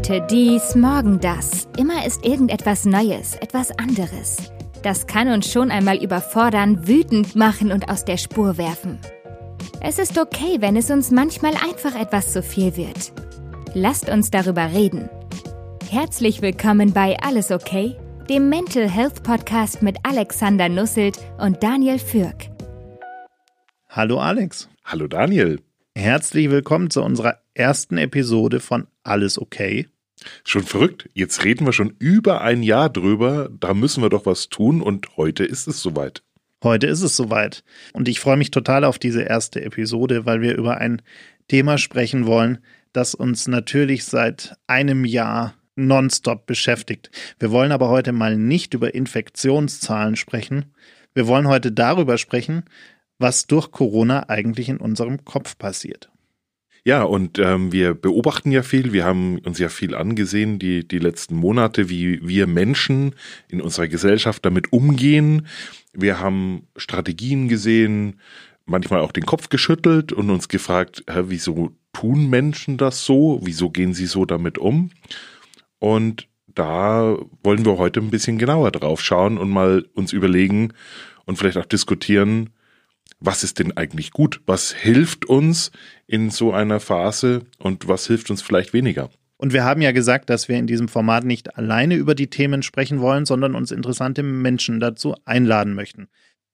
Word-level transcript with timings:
Heute 0.00 0.26
dies, 0.30 0.74
morgen 0.74 1.20
das. 1.20 1.68
Immer 1.76 2.06
ist 2.06 2.24
irgendetwas 2.24 2.86
Neues, 2.86 3.34
etwas 3.34 3.70
anderes. 3.78 4.50
Das 4.82 5.06
kann 5.06 5.28
uns 5.28 5.52
schon 5.52 5.70
einmal 5.70 6.02
überfordern, 6.02 6.88
wütend 6.88 7.36
machen 7.36 7.70
und 7.70 7.90
aus 7.90 8.06
der 8.06 8.16
Spur 8.16 8.56
werfen. 8.56 8.98
Es 9.82 9.98
ist 9.98 10.18
okay, 10.18 10.56
wenn 10.60 10.76
es 10.76 10.90
uns 10.90 11.10
manchmal 11.10 11.52
einfach 11.52 11.94
etwas 11.94 12.32
zu 12.32 12.42
viel 12.42 12.78
wird. 12.78 13.12
Lasst 13.74 14.08
uns 14.08 14.30
darüber 14.30 14.72
reden. 14.72 15.10
Herzlich 15.90 16.40
willkommen 16.40 16.94
bei 16.94 17.18
Alles 17.20 17.50
okay, 17.50 17.94
dem 18.30 18.48
Mental 18.48 18.88
Health 18.88 19.22
Podcast 19.22 19.82
mit 19.82 19.98
Alexander 20.02 20.70
Nusselt 20.70 21.18
und 21.36 21.62
Daniel 21.62 21.98
Fürk. 21.98 22.48
Hallo 23.90 24.18
Alex. 24.18 24.70
Hallo 24.82 25.08
Daniel. 25.08 25.60
Herzlich 25.94 26.50
willkommen 26.50 26.88
zu 26.88 27.02
unserer 27.02 27.36
ersten 27.52 27.98
Episode 27.98 28.60
von 28.60 28.86
Alles 29.10 29.40
okay. 29.40 29.88
Schon 30.44 30.62
verrückt. 30.62 31.08
Jetzt 31.14 31.44
reden 31.44 31.66
wir 31.66 31.72
schon 31.72 31.96
über 31.98 32.42
ein 32.42 32.62
Jahr 32.62 32.88
drüber. 32.88 33.50
Da 33.58 33.74
müssen 33.74 34.04
wir 34.04 34.08
doch 34.08 34.24
was 34.24 34.48
tun 34.50 34.80
und 34.80 35.16
heute 35.16 35.42
ist 35.44 35.66
es 35.66 35.82
soweit. 35.82 36.22
Heute 36.62 36.86
ist 36.86 37.02
es 37.02 37.16
soweit. 37.16 37.64
Und 37.92 38.06
ich 38.06 38.20
freue 38.20 38.36
mich 38.36 38.52
total 38.52 38.84
auf 38.84 39.00
diese 39.00 39.22
erste 39.22 39.64
Episode, 39.64 40.26
weil 40.26 40.42
wir 40.42 40.56
über 40.56 40.78
ein 40.78 41.02
Thema 41.48 41.76
sprechen 41.76 42.26
wollen, 42.26 42.58
das 42.92 43.16
uns 43.16 43.48
natürlich 43.48 44.04
seit 44.04 44.54
einem 44.68 45.04
Jahr 45.04 45.54
nonstop 45.74 46.46
beschäftigt. 46.46 47.10
Wir 47.40 47.50
wollen 47.50 47.72
aber 47.72 47.88
heute 47.88 48.12
mal 48.12 48.36
nicht 48.36 48.74
über 48.74 48.94
Infektionszahlen 48.94 50.14
sprechen. 50.14 50.72
Wir 51.14 51.26
wollen 51.26 51.48
heute 51.48 51.72
darüber 51.72 52.16
sprechen, 52.16 52.62
was 53.18 53.48
durch 53.48 53.72
Corona 53.72 54.28
eigentlich 54.28 54.68
in 54.68 54.76
unserem 54.76 55.24
Kopf 55.24 55.58
passiert. 55.58 56.09
Ja, 56.84 57.02
und 57.02 57.38
ähm, 57.38 57.72
wir 57.72 57.94
beobachten 57.94 58.50
ja 58.52 58.62
viel, 58.62 58.92
wir 58.92 59.04
haben 59.04 59.38
uns 59.40 59.58
ja 59.58 59.68
viel 59.68 59.94
angesehen, 59.94 60.58
die, 60.58 60.86
die 60.86 60.98
letzten 60.98 61.36
Monate, 61.36 61.90
wie 61.90 62.26
wir 62.26 62.46
Menschen 62.46 63.14
in 63.48 63.60
unserer 63.60 63.88
Gesellschaft 63.88 64.44
damit 64.44 64.72
umgehen. 64.72 65.46
Wir 65.92 66.20
haben 66.20 66.66
Strategien 66.76 67.48
gesehen, 67.48 68.18
manchmal 68.64 69.00
auch 69.00 69.12
den 69.12 69.26
Kopf 69.26 69.50
geschüttelt 69.50 70.12
und 70.12 70.30
uns 70.30 70.48
gefragt, 70.48 71.04
hä, 71.10 71.24
wieso 71.26 71.72
tun 71.92 72.30
Menschen 72.30 72.78
das 72.78 73.04
so? 73.04 73.40
Wieso 73.42 73.68
gehen 73.70 73.92
sie 73.92 74.06
so 74.06 74.24
damit 74.24 74.56
um? 74.56 74.90
Und 75.78 76.28
da 76.46 77.16
wollen 77.42 77.64
wir 77.64 77.78
heute 77.78 78.00
ein 78.00 78.10
bisschen 78.10 78.38
genauer 78.38 78.70
drauf 78.70 79.02
schauen 79.02 79.38
und 79.38 79.50
mal 79.50 79.86
uns 79.94 80.12
überlegen 80.12 80.72
und 81.26 81.36
vielleicht 81.36 81.58
auch 81.58 81.66
diskutieren, 81.66 82.50
was 83.20 83.44
ist 83.44 83.58
denn 83.58 83.76
eigentlich 83.76 84.12
gut? 84.12 84.40
Was 84.46 84.72
hilft 84.72 85.26
uns 85.26 85.70
in 86.06 86.30
so 86.30 86.52
einer 86.52 86.80
Phase 86.80 87.46
und 87.58 87.86
was 87.86 88.06
hilft 88.06 88.30
uns 88.30 88.42
vielleicht 88.42 88.72
weniger? 88.72 89.10
Und 89.36 89.52
wir 89.52 89.64
haben 89.64 89.80
ja 89.80 89.92
gesagt, 89.92 90.28
dass 90.28 90.48
wir 90.48 90.56
in 90.56 90.66
diesem 90.66 90.88
Format 90.88 91.24
nicht 91.24 91.56
alleine 91.56 91.94
über 91.94 92.14
die 92.14 92.28
Themen 92.28 92.62
sprechen 92.62 93.00
wollen, 93.00 93.24
sondern 93.24 93.54
uns 93.54 93.70
interessante 93.70 94.22
Menschen 94.22 94.80
dazu 94.80 95.14
einladen 95.24 95.74
möchten. 95.74 96.08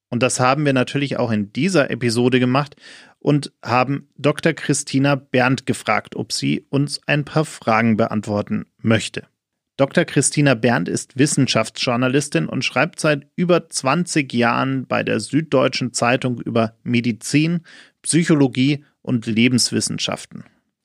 Und 0.09 0.22
das 0.22 0.39
haben 0.39 0.64
wir 0.64 0.72
natürlich 0.72 1.17
auch 1.17 1.33
in 1.33 1.53
dieser 1.53 1.91
Episode 1.91 2.39
gemacht 2.39 2.77
und 3.19 3.53
haben 3.64 4.09
Dr. 4.17 4.53
Christina 4.53 5.17
Berndt 5.17 5.67
gefragt, 5.67 6.14
ob 6.14 6.33
sie 6.33 6.64
uns 6.69 7.00
ein 7.06 7.25
paar 7.25 7.44
Fragen 7.44 7.97
beantworten 7.97 8.67
möchte. 8.78 9.27
Dr. 9.77 10.07
Christina 10.07 10.55
Berndt 10.55 10.89
ist 10.89 11.19
Wissenschaftsjournalistin 11.19 12.49
und 12.49 12.65
schreibt 12.65 12.99
seit 12.99 13.27
über 13.37 13.69
20 13.69 14.33
Jahren 14.33 14.87
bei 14.87 15.03
der 15.03 15.21
Süddeutschen 15.21 15.93
Zeitung 15.93 16.41
über 16.41 16.75
Medizin, 16.83 17.61
Psychologie 18.00 18.84
und 19.03 19.27
Lebenswissenschaften. 19.27 20.45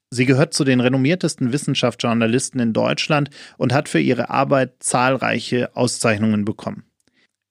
Sie 0.10 0.26
gehört 0.26 0.54
zu 0.54 0.66
den 0.66 0.82
renommiertesten 0.82 1.54
Wissenschaftsjournalisten 1.54 2.60
in 2.60 2.74
Deutschland 2.74 3.30
und 3.58 3.72
hat 3.72 3.88
für 3.88 4.02
ihre 4.02 4.30
Arbeit 4.30 4.84
zahlreiche 4.84 5.74
Auszeichnungen 5.78 6.44
bekommen. 6.44 6.84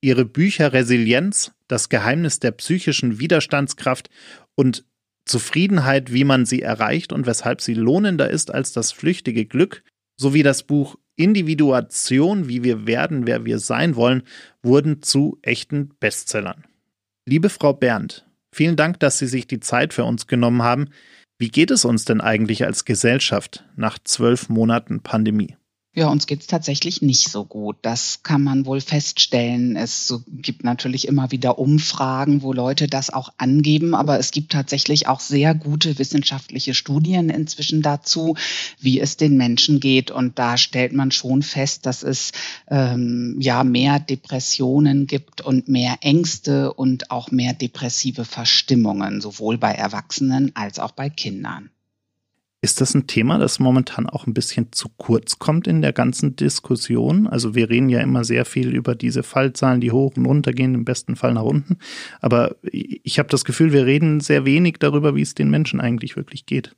Ihre 0.03 0.27
Bücher 0.27 0.75
Resilienz, 0.75 1.53
das 1.69 1.89
Geheimnis 1.89 2.39
der 2.41 2.51
psychischen 2.51 3.19
Widerstandskraft 3.19 4.11
und 4.57 4.85
Zufriedenheit, 5.25 6.13
wie 6.13 6.25
man 6.25 6.45
sie 6.45 6.61
erreicht 6.61 7.15
und 7.15 7.27
weshalb 7.27 7.63
sie 7.63 7.75
lohnender 7.75 8.29
ist 8.29 8.53
als 8.53 8.73
das 8.73 8.93
flüchtige 8.93 9.47
Glück, 9.47 9.83
sowie 10.19 10.43
das 10.43 10.65
Buch 10.65 10.97
Individuation, 11.21 12.49
wie 12.49 12.65
wir 12.65 12.87
werden, 12.87 13.27
wer 13.27 13.45
wir 13.45 13.59
sein 13.59 13.95
wollen, 13.95 14.23
wurden 14.63 15.03
zu 15.03 15.39
echten 15.43 15.91
Bestsellern. 16.01 16.65
Liebe 17.27 17.51
Frau 17.51 17.73
Berndt, 17.75 18.27
vielen 18.53 18.77
Dank, 18.77 18.99
dass 19.01 19.19
Sie 19.19 19.27
sich 19.27 19.47
die 19.47 19.61
Zeit 19.61 19.93
für 19.93 20.05
uns 20.05 20.27
genommen 20.27 20.63
haben. 20.63 20.89
Wie 21.39 21.49
geht 21.49 21.71
es 21.71 21.85
uns 21.85 22.05
denn 22.05 22.21
eigentlich 22.21 22.65
als 22.65 22.85
Gesellschaft 22.85 23.65
nach 23.77 23.99
zwölf 24.03 24.49
Monaten 24.49 25.01
Pandemie? 25.01 25.57
Ja, 25.93 26.07
uns 26.07 26.29
geht's 26.29 26.47
tatsächlich 26.47 27.03
nicht 27.03 27.31
so 27.31 27.45
gut. 27.45 27.77
Das 27.83 28.23
kann 28.23 28.45
man 28.45 28.65
wohl 28.65 28.81
feststellen. 28.81 29.75
Es 29.75 30.15
gibt 30.29 30.63
natürlich 30.63 31.09
immer 31.09 31.33
wieder 31.33 31.59
Umfragen, 31.59 32.43
wo 32.43 32.53
Leute 32.53 32.87
das 32.87 33.11
auch 33.11 33.33
angeben, 33.39 33.97
aber 33.97 34.17
es 34.21 34.31
gibt 34.31 34.53
tatsächlich 34.53 35.09
auch 35.09 35.19
sehr 35.19 35.53
gute 35.53 35.99
wissenschaftliche 35.99 36.75
Studien 36.75 37.29
inzwischen 37.29 37.83
dazu, 37.83 38.37
wie 38.79 39.01
es 39.01 39.17
den 39.17 39.37
Menschen 39.37 39.81
geht. 39.81 40.13
Und 40.13 40.39
da 40.39 40.57
stellt 40.59 40.93
man 40.93 41.11
schon 41.11 41.43
fest, 41.43 41.87
dass 41.87 42.05
es 42.05 42.31
ähm, 42.69 43.37
ja 43.41 43.65
mehr 43.65 43.99
Depressionen 43.99 45.09
gibt 45.09 45.41
und 45.41 45.69
mehr 45.69 45.97
Ängste 46.03 46.73
und 46.73 47.11
auch 47.11 47.33
mehr 47.33 47.53
depressive 47.53 48.25
Verstimmungen, 48.25 49.21
sowohl 49.21 49.59
bei 49.59 49.73
Erwachsenen 49.73 50.55
als 50.55 50.79
auch 50.79 50.93
bei 50.93 51.11
Kindern. 51.11 51.71
Ist 52.63 52.83
das 52.83 52.95
ein 52.95 53.07
Thema, 53.07 53.39
das 53.39 53.59
momentan 53.59 54.07
auch 54.07 54.27
ein 54.27 54.35
bisschen 54.35 54.71
zu 54.71 54.91
kurz 54.91 55.39
kommt 55.39 55.67
in 55.67 55.81
der 55.81 55.95
ganzen 55.95 56.37
Diskussion? 56.37 57.27
Also 57.27 57.55
wir 57.55 57.71
reden 57.71 57.89
ja 57.89 58.01
immer 58.01 58.23
sehr 58.23 58.45
viel 58.45 58.75
über 58.75 58.95
diese 58.95 59.23
Fallzahlen, 59.23 59.81
die 59.81 59.93
hoch 59.93 60.15
und 60.19 60.27
runter 60.27 60.53
gehen, 60.53 60.75
im 60.75 60.85
besten 60.85 61.17
Fall 61.17 61.33
nach 61.33 61.43
unten. 61.43 61.79
Aber 62.21 62.57
ich 62.63 63.19
habe 63.19 63.31
das 63.31 63.47
Gefühl, 63.47 63.73
wir 63.73 63.87
reden 63.87 64.21
sehr 64.21 64.45
wenig 64.45 64.77
darüber, 64.79 65.15
wie 65.15 65.23
es 65.23 65.35
den 65.35 65.49
Menschen 65.49 65.81
eigentlich 65.81 66.17
wirklich 66.17 66.45
geht. 66.45 66.77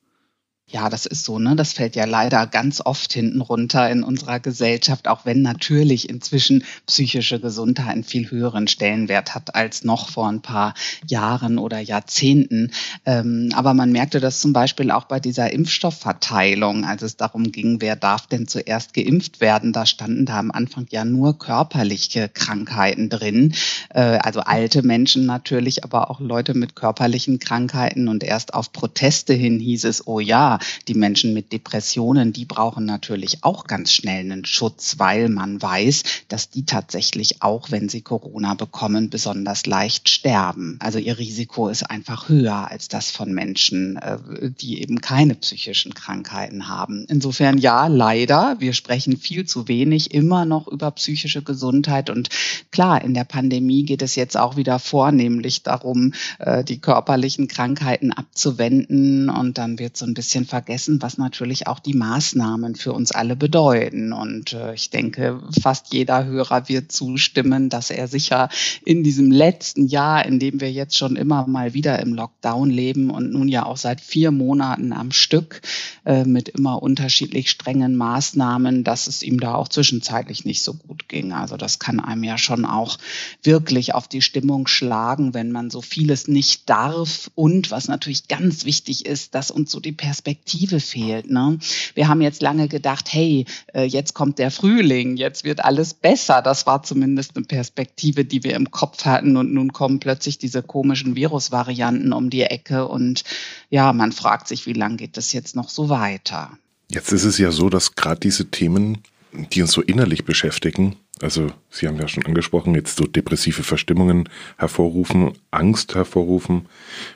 Ja, 0.69 0.89
das 0.89 1.05
ist 1.05 1.25
so, 1.25 1.39
ne? 1.39 1.55
Das 1.55 1.75
fällt 1.75 1.97
ja 1.97 2.07
leider 2.07 2.47
ganz 2.47 2.81
oft 2.81 3.13
hinten 3.13 3.43
runter 3.43 3.91
in 3.91 4.03
unserer 4.03 4.41
Gesellschaft, 4.41 5.07
auch 5.07 5.27
wenn 5.27 5.43
natürlich 5.43 6.09
inzwischen 6.09 6.65
psychische 6.87 7.41
Gesundheit 7.41 7.89
einen 7.89 8.05
viel 8.05 8.31
höheren 8.31 8.69
Stellenwert 8.69 9.35
hat 9.35 9.55
als 9.55 9.85
noch 9.85 10.09
vor 10.09 10.29
ein 10.29 10.41
paar 10.41 10.73
Jahren 11.07 11.59
oder 11.59 11.79
Jahrzehnten. 11.79 12.71
Ähm, 13.05 13.51
aber 13.55 13.75
man 13.75 13.93
merkte 13.93 14.19
das 14.19 14.41
zum 14.41 14.55
Beispiel 14.55 14.91
auch 14.93 15.05
bei 15.05 15.21
dieser 15.21 15.53
Impfstoffverteilung, 15.53 16.87
als 16.87 17.03
es 17.03 17.19
darum 17.19 17.53
ging, 17.53 17.83
wer 17.83 17.95
darf 17.97 18.27
denn 18.29 18.49
zuerst 18.49 18.95
geimpft 18.95 19.43
werden. 19.43 19.75
Da 19.75 19.85
standen 19.85 20.25
da 20.25 20.39
am 20.39 20.51
Anfang 20.51 20.87
ja 20.91 21.05
nur 21.05 21.39
körperliche 21.39 22.31
Krankheiten 22.31 23.11
drin, 23.11 23.53
äh, 23.91 24.01
also 24.01 24.41
alte 24.41 24.83
Menschen 24.83 25.27
natürlich, 25.27 25.85
aber 25.85 26.11
auch 26.11 26.21
Leute 26.21 26.55
mit 26.55 26.77
körperlichen 26.77 27.39
Krankheiten. 27.41 28.09
Und 28.09 28.25
erst 28.25 28.55
auf 28.55 28.73
Proteste 28.73 29.35
hin 29.35 29.59
hieß 29.61 29.85
es, 29.85 30.07
oh 30.07 30.21
ja, 30.21 30.52
die 30.89 30.95
Menschen 30.95 31.35
mit 31.35 31.53
Depressionen, 31.53 32.33
die 32.33 32.45
brauchen 32.45 32.85
natürlich 32.85 33.45
auch 33.45 33.65
ganz 33.65 33.93
schnell 33.93 34.21
einen 34.21 34.45
Schutz, 34.45 34.99
weil 34.99 35.29
man 35.29 35.61
weiß, 35.61 36.03
dass 36.29 36.51
die 36.51 36.65
tatsächlich 36.65 37.43
auch, 37.43 37.71
wenn 37.71 37.89
sie 37.89 38.03
Corona 38.03 38.55
bekommen, 38.55 39.11
besonders 39.11 39.67
leicht 39.67 40.09
sterben. 40.09 40.79
Also 40.81 40.99
ihr 40.99 41.19
Risiko 41.19 41.69
ist 41.69 41.83
einfach 41.85 42.29
höher 42.29 42.71
als 42.71 42.89
das 42.89 43.11
von 43.11 43.33
Menschen, 43.33 43.97
äh, 43.97 44.19
die 44.61 44.83
eben 44.83 45.01
keine 45.01 45.35
psychischen 45.35 45.95
Krankheiten 45.95 46.69
haben. 46.69 47.07
Insofern 47.09 47.59
ja, 47.59 47.87
leider, 47.87 48.57
wir 48.59 48.73
sprechen 48.73 49.17
viel 49.17 49.47
zu 49.47 49.69
wenig 49.69 50.13
immer 50.15 50.45
noch 50.45 50.69
über 50.69 50.91
psychische 50.93 51.43
Gesundheit 51.43 52.11
und 52.11 52.29
klar, 52.71 53.03
in 53.03 53.15
der 53.15 53.25
Pandemie 53.25 53.85
geht 53.85 54.03
es 54.03 54.15
jetzt 54.17 54.37
auch 54.37 54.57
wieder 54.57 54.79
vornehmlich 54.79 55.63
darum, 55.63 56.13
äh, 56.39 56.65
die 56.65 56.79
körperlichen 56.79 57.49
Krankheiten 57.49 58.13
abzuwenden 58.13 59.29
und 59.29 59.59
dann 59.59 59.79
wird 59.79 59.97
so 59.97 60.07
ein 60.07 60.15
bisschen 60.15 60.42
vergessen, 60.45 61.03
was 61.03 61.19
natürlich 61.19 61.67
auch 61.67 61.79
die 61.79 61.95
Maßnahmen 61.95 62.75
für 62.75 62.93
uns 62.93 63.13
alle 63.13 63.37
bedeuten. 63.37 64.13
Und 64.13 64.53
äh, 64.53 64.75
ich 64.75 64.91
denke, 64.91 65.41
fast 65.63 65.93
jeder 65.93 66.25
Hörer 66.25 66.69
wird 66.69 66.93
zustimmen, 66.93 67.69
dass 67.69 67.91
er 67.91 68.09
sicher 68.09 68.49
in 68.85 69.03
diesem 69.03 69.31
letzten 69.31 69.87
Jahr, 69.87 70.25
in 70.25 70.39
dem 70.39 70.61
wir 70.61 70.71
jetzt 70.71 70.97
schon 70.97 71.17
immer 71.17 71.47
mal 71.47 71.75
wieder 71.75 71.99
im 72.01 72.15
Lockdown 72.15 72.71
leben 72.71 73.11
und 73.11 73.33
nun 73.33 73.49
ja 73.49 73.65
auch 73.65 73.77
seit 73.77 74.01
vier 74.01 74.31
Monaten 74.31 74.93
am 74.93 75.13
Stück 75.13 75.61
äh, 76.05 76.25
mit 76.25 76.49
immer 76.49 76.83
unterschiedlich 76.83 77.51
strengen 77.51 77.97
Maßnahmen, 77.97 78.85
dass 78.85 79.07
es 79.07 79.23
ihm 79.23 79.41
da 79.41 79.55
auch 79.55 79.69
zwischenzeitlich 79.69 80.45
nicht 80.45 80.63
so 80.63 80.75
gut 80.75 81.09
ging. 81.09 81.33
Also 81.33 81.57
das 81.57 81.79
kann 81.79 82.01
einem 82.01 82.25
ja 82.25 82.39
schon 82.39 82.65
auch 82.65 82.99
wirklich 83.43 83.95
auf 83.95 84.09
die 84.09 84.23
Stimmung 84.23 84.67
schlagen, 84.67 85.35
wenn 85.35 85.53
man 85.53 85.71
so 85.71 85.81
vieles 85.81 86.29
nicht 86.29 86.69
darf 86.69 87.31
und 87.35 87.71
was 87.71 87.89
natürlich 87.89 88.29
ganz 88.29 88.65
wichtig 88.65 89.07
ist, 89.07 89.35
dass 89.35 89.51
uns 89.51 89.71
so 89.71 89.81
die 89.81 89.93
Perspektive 89.93 90.32
Perspektive 90.33 90.81
fehlt. 90.81 91.31
Ne? 91.31 91.59
Wir 91.95 92.09
haben 92.09 92.23
jetzt 92.23 92.41
lange 92.41 92.69
gedacht, 92.69 93.13
hey, 93.13 93.45
äh, 93.75 93.85
jetzt 93.85 94.15
kommt 94.15 94.39
der 94.39 94.51
Frühling, 94.51 95.17
jetzt 95.17 95.45
wird 95.45 95.65
alles 95.65 95.95
besser. 95.95 96.41
Das 96.41 96.67
war 96.67 96.83
zumindest 96.83 97.37
eine 97.37 97.45
Perspektive, 97.45 98.25
die 98.25 98.43
wir 98.43 98.55
im 98.55 98.71
Kopf 98.71 99.05
hatten. 99.05 99.37
Und 99.37 99.53
nun 99.53 99.73
kommen 99.73 100.01
plötzlich 100.01 100.39
diese 100.39 100.63
komischen 100.63 101.17
Virusvarianten 101.17 102.13
um 102.13 102.31
die 102.31 102.43
Ecke. 102.43 102.89
Und 102.89 103.25
ja, 103.69 103.93
man 103.93 104.13
fragt 104.13 104.49
sich, 104.49 104.67
wie 104.67 104.73
lange 104.73 104.97
geht 104.97 105.17
das 105.17 105.33
jetzt 105.33 105.55
noch 105.55 105.69
so 105.69 105.89
weiter? 105.89 106.51
Jetzt 106.91 107.13
ist 107.13 107.25
es 107.25 107.39
ja 107.39 107.51
so, 107.51 107.69
dass 107.69 107.95
gerade 107.95 108.21
diese 108.21 108.51
Themen, 108.51 108.99
die 109.33 109.63
uns 109.63 109.73
so 109.73 109.83
innerlich 109.83 110.25
beschäftigen, 110.25 110.97
also 111.21 111.53
Sie 111.71 111.87
haben 111.87 111.99
ja 111.99 112.09
schon 112.09 112.27
angesprochen, 112.27 112.75
jetzt 112.75 112.97
so 112.97 113.05
depressive 113.05 113.63
Verstimmungen 113.63 114.29
hervorrufen, 114.59 115.33
Angst 115.53 115.95
hervorrufen, 115.95 116.67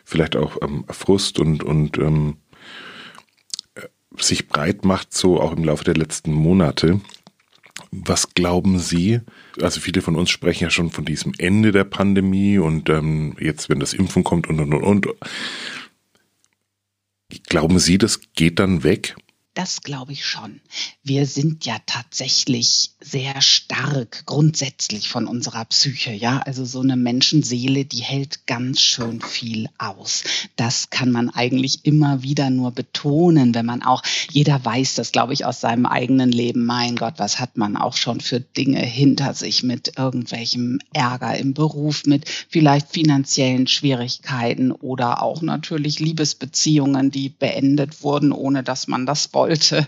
vielleicht 0.04 0.36
auch 0.36 0.58
ähm, 0.62 0.84
Frust 0.88 1.40
und, 1.40 1.64
und 1.64 1.98
ähm, 1.98 2.36
sich 4.22 4.48
breit 4.48 4.84
macht, 4.84 5.14
so 5.14 5.40
auch 5.40 5.52
im 5.52 5.64
Laufe 5.64 5.84
der 5.84 5.96
letzten 5.96 6.32
Monate. 6.32 7.00
Was 7.90 8.34
glauben 8.34 8.78
Sie? 8.78 9.20
Also 9.60 9.80
viele 9.80 10.02
von 10.02 10.16
uns 10.16 10.30
sprechen 10.30 10.64
ja 10.64 10.70
schon 10.70 10.90
von 10.90 11.04
diesem 11.04 11.32
Ende 11.38 11.72
der 11.72 11.84
Pandemie 11.84 12.58
und 12.58 12.88
ähm, 12.88 13.36
jetzt, 13.38 13.68
wenn 13.68 13.80
das 13.80 13.92
Impfen 13.94 14.24
kommt 14.24 14.48
und 14.48 14.60
und 14.60 14.74
und 14.74 14.82
und. 14.82 15.08
Glauben 17.48 17.78
Sie, 17.78 17.98
das 17.98 18.20
geht 18.34 18.58
dann 18.58 18.82
weg? 18.82 19.16
Das 19.56 19.81
glaube 19.81 20.12
ich 20.12 20.26
schon. 20.26 20.61
Wir 21.03 21.25
sind 21.25 21.64
ja 21.64 21.79
tatsächlich 21.87 22.91
sehr 23.00 23.41
stark 23.41 24.26
grundsätzlich 24.26 25.08
von 25.08 25.26
unserer 25.26 25.64
Psyche, 25.64 26.12
ja. 26.12 26.41
Also 26.41 26.67
so 26.67 26.82
eine 26.82 26.99
Menschenseele, 26.99 27.87
die 27.87 28.03
hält 28.03 28.47
ganz 28.47 28.82
schön 28.82 29.23
viel 29.23 29.70
aus. 29.79 30.25
Das 30.56 30.91
kann 30.91 31.11
man 31.11 31.31
eigentlich 31.31 31.87
immer 31.87 32.23
wieder 32.23 32.50
nur 32.50 32.70
betonen, 32.70 33.55
wenn 33.55 33.64
man 33.64 33.82
auch, 33.82 34.03
jeder 34.31 34.62
weiß 34.62 34.97
das, 34.97 35.11
glaube 35.11 35.32
ich, 35.32 35.47
aus 35.47 35.62
seinem 35.62 35.87
eigenen 35.87 36.32
Leben. 36.32 36.67
Mein 36.67 36.94
Gott, 36.94 37.14
was 37.17 37.41
hat 37.41 37.56
man 37.56 37.79
auch 37.79 37.97
schon 37.97 38.20
für 38.20 38.41
Dinge 38.41 38.85
hinter 38.85 39.32
sich 39.32 39.62
mit 39.62 39.97
irgendwelchem 39.97 40.81
Ärger 40.93 41.35
im 41.38 41.55
Beruf, 41.55 42.05
mit 42.05 42.29
vielleicht 42.50 42.93
finanziellen 42.93 43.69
Schwierigkeiten 43.69 44.70
oder 44.70 45.23
auch 45.23 45.41
natürlich 45.41 45.99
Liebesbeziehungen, 45.99 47.11
die 47.11 47.31
beendet 47.31 48.02
wurden, 48.02 48.32
ohne 48.32 48.62
dass 48.62 48.87
man 48.87 49.06
das 49.06 49.32
wollte 49.32 49.45
wollte. 49.46 49.87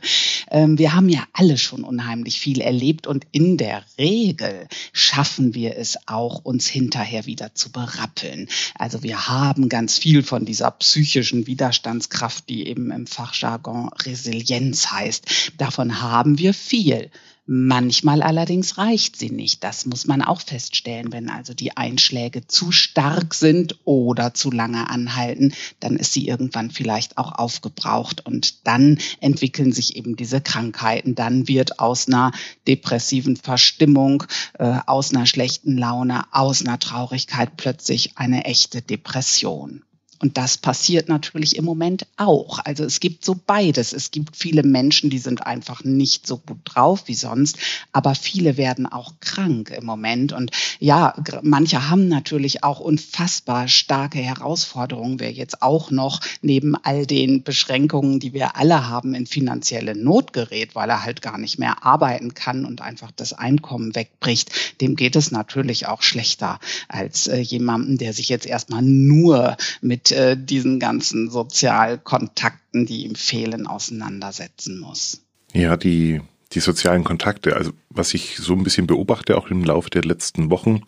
Ähm, 0.51 0.79
wir 0.79 0.95
haben 0.95 1.09
ja 1.09 1.25
alle 1.33 1.59
schon 1.59 1.85
unheimlich 1.85 2.41
viel 2.41 2.61
erlebt 2.61 3.07
und 3.07 3.27
in 3.33 3.57
der 3.57 3.83
Regel 3.99 4.69
schaffen 4.93 5.55
wir 5.55 5.77
es 5.77 5.99
auch, 6.07 6.45
uns 6.45 6.69
hinterher 6.69 7.27
wieder 7.27 7.55
zu 7.55 7.73
berappeln. 7.73 8.49
Also 8.75 9.03
wir 9.03 9.29
haben 9.29 9.69
ganz 9.69 9.99
viel 9.99 10.23
von 10.23 10.45
dieser 10.45 10.71
psychischen 10.71 11.47
Widerstandskraft, 11.47 12.49
die 12.49 12.69
eben 12.69 12.91
im 12.93 13.07
Fachjargon 13.07 13.91
Resilienz 14.05 14.91
heißt. 14.91 15.53
Davon 15.59 16.01
haben 16.01 16.39
wir 16.39 16.55
viel. 16.55 17.11
Manchmal 17.51 18.21
allerdings 18.21 18.77
reicht 18.77 19.17
sie 19.17 19.31
nicht. 19.31 19.65
Das 19.65 19.87
muss 19.87 20.07
man 20.07 20.21
auch 20.21 20.43
feststellen. 20.43 21.15
Wenn 21.15 21.31
also 21.31 21.55
die 21.55 21.75
Einschläge 21.79 22.47
zu 22.47 22.73
stark 22.73 23.33
sind 23.33 23.79
oder 23.87 24.35
zu 24.35 24.51
lange 24.51 24.91
anhalten, 24.91 25.55
dann 25.81 25.97
ist 25.97 26.13
sie 26.13 26.29
irgendwann 26.29 26.71
vielleicht 26.71 27.17
auch 27.17 27.33
aufgebraucht 27.33 28.27
und 28.27 28.67
dann 28.67 28.99
entwickeln 29.21 29.73
sich 29.73 29.97
eben 29.97 30.15
diese 30.15 30.43
Krankheiten. 30.43 31.15
Dann 31.15 31.49
wird 31.49 31.81
aus 31.81 32.07
einer 32.07 32.33
depressiven 32.67 33.37
Verstimmung, 33.37 34.25
äh, 34.59 34.81
aus 34.85 35.15
einer 35.15 35.25
schlechten 35.25 35.79
Laune, 35.79 36.25
aus 36.33 36.61
einer 36.61 36.79
Traurigkeit 36.79 37.57
plötzlich 37.57 38.19
eine 38.19 38.45
echte 38.45 38.83
Depression. 38.83 39.85
Und 40.21 40.37
das 40.37 40.59
passiert 40.59 41.09
natürlich 41.09 41.57
im 41.57 41.65
Moment 41.65 42.07
auch. 42.17 42.59
Also 42.59 42.85
es 42.85 42.99
gibt 43.01 43.25
so 43.25 43.37
beides. 43.47 43.93
Es 43.93 44.11
gibt 44.11 44.37
viele 44.37 44.63
Menschen, 44.63 45.11
die 45.11 45.19
sind 45.19 45.47
einfach 45.47 45.85
nicht 45.85 46.27
so 46.27 46.39
gut 46.39 46.59
drauf 46.65 47.05
wie 47.07 47.15
sonst, 47.15 47.59
aber 47.93 48.15
viele 48.15 48.57
werden 48.57 48.87
auch 48.87 49.13
krank 49.21 49.71
im 49.71 49.85
Moment. 49.85 50.33
Und 50.33 50.51
ja, 50.81 51.15
manche 51.43 51.89
haben 51.89 52.09
natürlich 52.09 52.65
auch 52.65 52.81
unfassbar 52.81 53.69
starke 53.69 54.19
Herausforderungen. 54.19 55.21
Wer 55.21 55.33
jetzt 55.33 55.63
auch 55.63 55.91
noch 55.91 56.21
neben 56.43 56.75
all 56.75 57.07
den 57.07 57.45
Beschränkungen, 57.45 58.19
die 58.19 58.33
wir 58.33 58.57
alle 58.57 58.89
haben, 58.89 59.15
in 59.15 59.27
finanzielle 59.27 59.95
Not 59.95 60.33
gerät, 60.33 60.75
weil 60.75 60.91
er 60.91 61.05
halt 61.05 61.23
gar 61.23 61.39
nicht 61.39 61.59
mehr 61.59 61.85
arbeiten 61.85 62.35
kann 62.35 62.65
und 62.65 62.81
einfach 62.81 63.13
das 63.13 63.33
Einkommen 63.33 63.95
wegbricht, 63.95 64.51
dem 64.81 64.97
geht 64.97 65.15
es 65.15 65.31
natürlich 65.31 65.87
auch 65.87 66.03
schlechter 66.03 66.59
als 66.89 67.29
äh, 67.29 67.39
jemandem, 67.39 67.99
der 67.99 68.13
sich 68.13 68.29
jetzt 68.29 68.47
erstmal 68.47 68.83
nur 68.83 69.57
mit 69.81 70.08
äh, 70.13 70.37
diesen 70.37 70.79
ganzen 70.79 71.31
Sozialkontakten, 71.31 72.87
die 72.87 73.05
ihm 73.05 73.15
fehlen, 73.15 73.67
auseinandersetzen 73.67 74.81
muss. 74.81 75.23
Ja, 75.53 75.77
die, 75.77 76.21
die 76.53 76.61
sozialen 76.61 77.05
Kontakte, 77.05 77.57
also 77.57 77.73
was 77.91 78.15
ich 78.15 78.37
so 78.37 78.55
ein 78.55 78.65
bisschen 78.65 78.87
beobachte, 78.87 79.37
auch 79.37 79.51
im 79.51 79.65
Laufe 79.65 79.91
der 79.91 80.05
letzten 80.05 80.51
Wochen, 80.51 80.83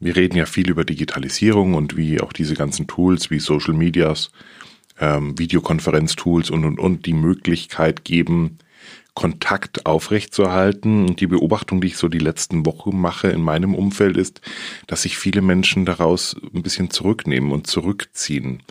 wir 0.00 0.16
reden 0.16 0.36
ja 0.36 0.46
viel 0.46 0.68
über 0.68 0.84
Digitalisierung 0.84 1.74
und 1.74 1.96
wie 1.96 2.20
auch 2.20 2.32
diese 2.32 2.54
ganzen 2.54 2.86
Tools 2.86 3.30
wie 3.30 3.38
Social 3.38 3.74
Medias, 3.74 4.30
ähm, 5.00 5.38
Videokonferenztools 5.38 6.50
und, 6.50 6.64
und, 6.64 6.78
und 6.78 7.06
die 7.06 7.14
Möglichkeit 7.14 8.04
geben, 8.04 8.58
Kontakt 9.14 9.86
aufrechtzuerhalten. 9.86 11.06
Und 11.08 11.20
die 11.20 11.26
Beobachtung, 11.26 11.80
die 11.80 11.88
ich 11.88 11.96
so 11.96 12.08
die 12.08 12.18
letzten 12.18 12.66
Wochen 12.66 13.00
mache 13.00 13.28
in 13.28 13.40
meinem 13.40 13.74
Umfeld, 13.74 14.16
ist, 14.16 14.40
dass 14.86 15.02
sich 15.02 15.16
viele 15.16 15.40
Menschen 15.40 15.84
daraus 15.84 16.36
ein 16.54 16.62
bisschen 16.62 16.90
zurücknehmen 16.90 17.52
und 17.52 17.66
zurückziehen. 17.66 18.62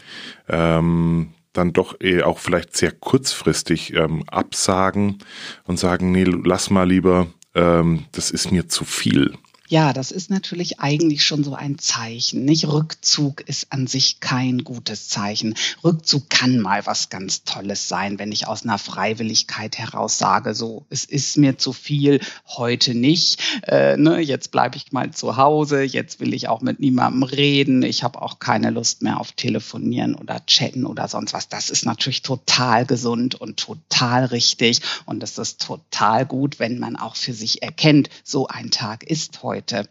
Ähm, 0.48 1.30
dann 1.54 1.72
doch 1.72 2.02
eh 2.02 2.24
auch 2.24 2.40
vielleicht 2.40 2.76
sehr 2.76 2.92
kurzfristig 2.92 3.94
ähm, 3.94 4.24
absagen 4.28 5.20
und 5.66 5.78
sagen, 5.78 6.12
nee, 6.12 6.24
lass 6.24 6.70
mal 6.70 6.90
lieber, 6.90 7.28
ähm, 7.54 8.06
das 8.12 8.32
ist 8.32 8.52
mir 8.52 8.68
zu 8.68 8.86
viel. 8.86 9.34
Ja, 9.74 9.92
das 9.92 10.12
ist 10.12 10.30
natürlich 10.30 10.82
eigentlich 10.82 11.24
schon 11.24 11.44
so 11.44 11.56
ein 11.56 11.80
Zeichen. 11.80 12.46
Nicht 12.46 12.68
Rückzug 12.68 13.42
ist 13.42 13.74
an 13.74 13.88
sich 13.88 14.20
kein 14.20 14.64
gutes 14.64 15.10
Zeichen. 15.10 15.56
Rückzug 15.84 16.30
kann 16.30 16.60
mal 16.60 16.86
was 16.86 17.10
ganz 17.10 17.44
Tolles 17.44 17.88
sein, 17.88 18.20
wenn 18.20 18.32
ich 18.32 18.46
aus 18.46 18.62
einer 18.62 18.78
Freiwilligkeit 18.78 19.80
heraus 19.80 20.20
sage, 20.20 20.54
so 20.54 20.86
es 20.92 21.06
ist 21.06 21.38
mir 21.38 21.58
zu 21.58 21.74
viel, 21.74 22.20
heute 22.50 22.94
nicht. 22.94 23.42
Äh, 23.64 23.98
ne, 23.98 24.20
jetzt 24.20 24.52
bleibe 24.52 24.78
ich 24.78 24.92
mal 24.92 25.10
zu 25.10 25.38
Hause. 25.38 25.82
Jetzt 25.82 26.20
will 26.20 26.36
ich 26.36 26.50
auch 26.50 26.62
mit 26.62 26.80
niemandem 26.80 27.24
reden. 27.24 27.82
Ich 27.82 28.04
habe 28.04 28.22
auch 28.22 28.38
keine 28.38 28.70
Lust 28.70 29.02
mehr 29.02 29.20
auf 29.20 29.32
Telefonieren 29.32 30.14
oder 30.14 30.46
Chatten 30.46 30.86
oder 30.86 31.08
sonst 31.08 31.34
was. 31.34 31.50
Das 31.50 31.72
ist 31.72 31.84
natürlich 31.84 32.22
total 32.22 32.86
gesund 32.86 33.42
und 33.42 33.58
total 33.58 34.26
richtig 34.26 34.82
und 35.08 35.24
es 35.24 35.40
ist 35.40 35.66
total 35.66 36.28
gut, 36.28 36.60
wenn 36.60 36.78
man 36.78 36.96
auch 36.96 37.16
für 37.16 37.34
sich 37.34 37.64
erkennt, 37.64 38.12
so 38.24 38.46
ein 38.46 38.70
Tag 38.70 39.04
ist 39.04 39.42
heute 39.42 39.63
heute. 39.64 39.88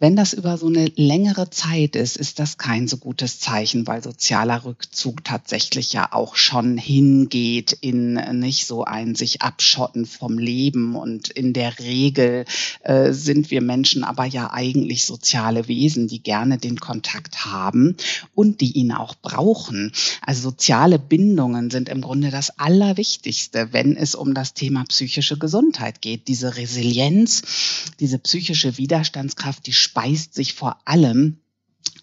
Wenn 0.00 0.16
das 0.16 0.32
über 0.32 0.58
so 0.58 0.66
eine 0.66 0.86
längere 0.96 1.50
Zeit 1.50 1.94
ist, 1.94 2.16
ist 2.16 2.38
das 2.38 2.58
kein 2.58 2.88
so 2.88 2.96
gutes 2.96 3.38
Zeichen, 3.38 3.86
weil 3.86 4.02
sozialer 4.02 4.64
Rückzug 4.64 5.24
tatsächlich 5.24 5.92
ja 5.92 6.08
auch 6.12 6.36
schon 6.36 6.76
hingeht 6.76 7.72
in 7.80 8.14
nicht 8.40 8.66
so 8.66 8.84
ein 8.84 9.14
sich 9.14 9.42
abschotten 9.42 10.04
vom 10.04 10.36
Leben. 10.36 10.96
Und 10.96 11.30
in 11.30 11.52
der 11.52 11.78
Regel 11.78 12.44
äh, 12.82 13.12
sind 13.12 13.50
wir 13.50 13.62
Menschen 13.62 14.04
aber 14.04 14.24
ja 14.24 14.52
eigentlich 14.52 15.06
soziale 15.06 15.68
Wesen, 15.68 16.08
die 16.08 16.22
gerne 16.22 16.58
den 16.58 16.80
Kontakt 16.80 17.44
haben 17.46 17.96
und 18.34 18.60
die 18.60 18.72
ihn 18.72 18.92
auch 18.92 19.14
brauchen. 19.14 19.92
Also 20.20 20.42
soziale 20.42 20.98
Bindungen 20.98 21.70
sind 21.70 21.88
im 21.88 22.00
Grunde 22.00 22.30
das 22.30 22.58
Allerwichtigste, 22.58 23.68
wenn 23.72 23.96
es 23.96 24.14
um 24.14 24.34
das 24.34 24.54
Thema 24.54 24.84
psychische 24.84 25.38
Gesundheit 25.38 26.02
geht. 26.02 26.26
Diese 26.26 26.56
Resilienz, 26.56 27.42
diese 28.00 28.18
psychische 28.18 28.76
Widerstandskraft, 28.94 29.66
die 29.66 29.72
speist 29.72 30.34
sich 30.34 30.54
vor 30.54 30.78
allem 30.84 31.38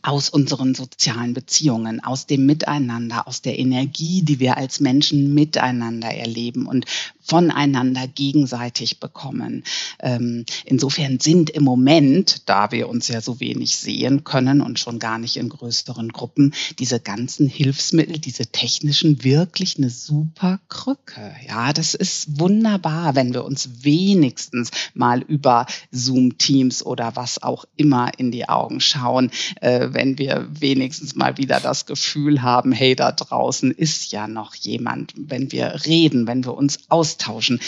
aus 0.02 0.30
unseren 0.30 0.76
sozialen 0.76 1.34
Beziehungen, 1.34 2.04
aus 2.04 2.26
dem 2.26 2.46
Miteinander, 2.46 3.30
aus 3.30 3.42
der 3.42 3.58
Energie, 3.58 4.24
die 4.24 4.42
wir 4.42 4.58
als 4.58 4.82
Menschen 4.82 5.34
miteinander 5.34 6.10
erleben. 6.10 6.66
Und 6.66 6.86
voneinander 7.24 8.08
gegenseitig 8.08 9.00
bekommen. 9.00 9.64
Ähm, 10.00 10.46
insofern 10.66 11.20
sind 11.20 11.50
im 11.50 11.64
Moment, 11.64 12.50
da 12.50 12.72
wir 12.72 12.90
uns 12.90 13.08
ja 13.08 13.22
so 13.22 13.40
wenig 13.40 13.78
sehen 13.78 14.24
können 14.24 14.62
und 14.62 14.80
schon 14.80 15.00
gar 15.00 15.18
nicht 15.18 15.38
in 15.38 15.50
größeren 15.50 16.10
Gruppen, 16.10 16.54
diese 16.80 17.00
ganzen 17.00 17.48
Hilfsmittel, 17.48 18.20
diese 18.20 18.48
technischen 18.48 19.24
wirklich 19.24 19.78
eine 19.78 19.90
super 19.90 20.60
Krücke. 20.70 21.36
Ja, 21.48 21.74
das 21.74 21.94
ist 21.94 22.40
wunderbar, 22.40 23.16
wenn 23.16 23.34
wir 23.34 23.46
uns 23.46 23.84
wenigstens 23.84 24.72
mal 24.94 25.22
über 25.22 25.66
Zoom-Teams 25.92 26.86
oder 26.86 27.16
was 27.16 27.42
auch 27.42 27.66
immer 27.76 28.12
in 28.18 28.32
die 28.32 28.50
Augen 28.50 28.80
schauen, 28.80 29.32
äh, 29.62 29.90
wenn 29.92 30.18
wir 30.18 30.48
wenigstens 30.52 31.16
mal 31.16 31.38
wieder 31.38 31.60
das 31.60 31.86
Gefühl 31.86 32.42
haben, 32.42 32.72
hey, 32.72 32.96
da 32.96 33.12
draußen 33.12 33.72
ist 33.72 34.12
ja 34.12 34.28
noch 34.28 34.56
jemand, 34.56 35.14
wenn 35.16 35.52
wir 35.52 35.86
reden, 35.86 36.28
wenn 36.28 36.46
wir 36.46 36.56
uns 36.56 36.80
austauschen 36.90 37.11
austauschen. 37.12 37.60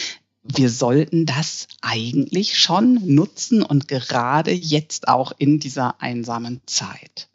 Wir 0.44 0.70
sollten 0.70 1.26
das 1.26 1.68
eigentlich 1.82 2.60
schon 2.60 3.00
nutzen 3.06 3.62
und 3.64 3.88
gerade 3.88 4.52
jetzt 4.52 5.08
auch 5.08 5.32
in 5.38 5.60
dieser 5.60 6.02
einsamen 6.02 6.62
Zeit. 6.66 7.30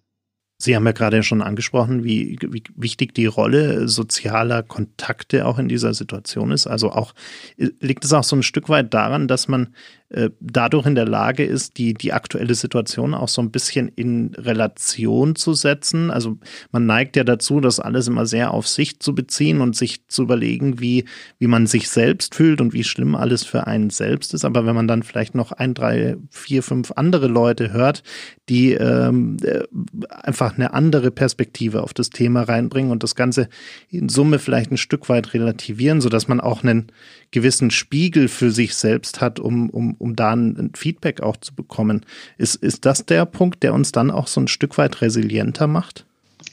Sie 0.61 0.75
haben 0.75 0.85
ja 0.85 0.93
gerade 0.93 1.23
schon 1.23 1.41
angesprochen, 1.41 2.03
wie, 2.03 2.37
wie, 2.43 2.65
wichtig 2.75 3.15
die 3.15 3.27
Rolle 3.27 3.89
sozialer 3.89 4.65
Kontakte 4.65 5.47
auch 5.47 5.59
in 5.59 5.69
dieser 5.69 5.95
Situation 5.95 6.51
ist. 6.51 6.67
Also 6.67 6.91
auch 6.91 7.15
liegt 7.57 8.05
es 8.05 8.13
auch 8.13 8.25
so 8.25 8.35
ein 8.35 8.43
Stück 8.43 8.69
weit 8.69 8.93
daran, 8.93 9.29
dass 9.29 9.47
man 9.47 9.75
äh, 10.11 10.31
dadurch 10.41 10.87
in 10.87 10.95
der 10.95 11.07
Lage 11.07 11.45
ist, 11.45 11.77
die, 11.77 11.93
die 11.93 12.15
aktuelle 12.15 12.55
Situation 12.55 13.13
auch 13.13 13.29
so 13.29 13.43
ein 13.43 13.51
bisschen 13.51 13.89
in 13.89 14.35
Relation 14.37 15.37
zu 15.37 15.53
setzen. 15.53 16.11
Also 16.11 16.39
man 16.73 16.87
neigt 16.87 17.17
ja 17.17 17.25
dazu, 17.25 17.61
das 17.61 17.79
alles 17.79 18.09
immer 18.09 18.25
sehr 18.25 18.55
auf 18.55 18.67
sich 18.67 19.01
zu 19.01 19.15
beziehen 19.15 19.61
und 19.61 19.77
sich 19.77 20.07
zu 20.09 20.23
überlegen, 20.23 20.81
wie, 20.81 21.05
wie 21.39 21.47
man 21.47 21.67
sich 21.67 21.91
selbst 21.91 22.35
fühlt 22.35 22.63
und 22.63 22.73
wie 22.73 22.85
schlimm 22.85 23.15
alles 23.17 23.45
für 23.45 23.67
einen 23.67 23.91
selbst 23.91 24.33
ist. 24.33 24.47
Aber 24.47 24.65
wenn 24.65 24.75
man 24.75 24.89
dann 24.89 25.03
vielleicht 25.03 25.35
noch 25.35 25.53
ein, 25.53 25.75
drei, 25.75 26.17
vier, 26.31 26.63
fünf 26.63 26.93
andere 26.93 27.27
Leute 27.27 27.73
hört, 27.73 28.03
die 28.49 28.73
ähm, 28.73 29.37
äh, 29.43 29.65
einfach 30.09 30.55
eine 30.57 30.73
andere 30.73 31.11
Perspektive 31.11 31.83
auf 31.83 31.93
das 31.93 32.09
Thema 32.09 32.45
reinbringen 32.45 32.93
und 32.93 33.03
das 33.03 33.15
Ganze 33.15 33.49
in 33.91 34.09
Summe 34.09 34.39
vielleicht 34.39 34.71
ein 34.71 34.79
Stück 34.79 35.11
weit 35.11 35.35
relativieren, 35.35 36.01
sodass 36.01 36.29
man 36.29 36.41
auch 36.41 36.63
einen 36.63 36.91
gewissen 37.31 37.71
Spiegel 37.71 38.29
für 38.29 38.51
sich 38.51 38.75
selbst 38.75 39.21
hat, 39.21 39.39
um, 39.39 39.69
um, 39.69 39.95
um 39.99 40.17
da 40.17 40.33
ein 40.33 40.73
Feedback 40.75 41.21
auch 41.21 41.37
zu 41.37 41.55
bekommen. 41.55 42.05
Ist, 42.37 42.57
ist 42.57 42.85
das 42.85 43.07
der 43.07 43.27
Punkt, 43.27 43.63
der 43.63 43.75
uns 43.75 43.93
dann 43.93 44.11
auch 44.11 44.27
so 44.27 44.41
ein 44.41 44.49
Stück 44.49 44.79
weit 44.79 45.01
resilienter 45.01 45.67
macht? 45.67 46.05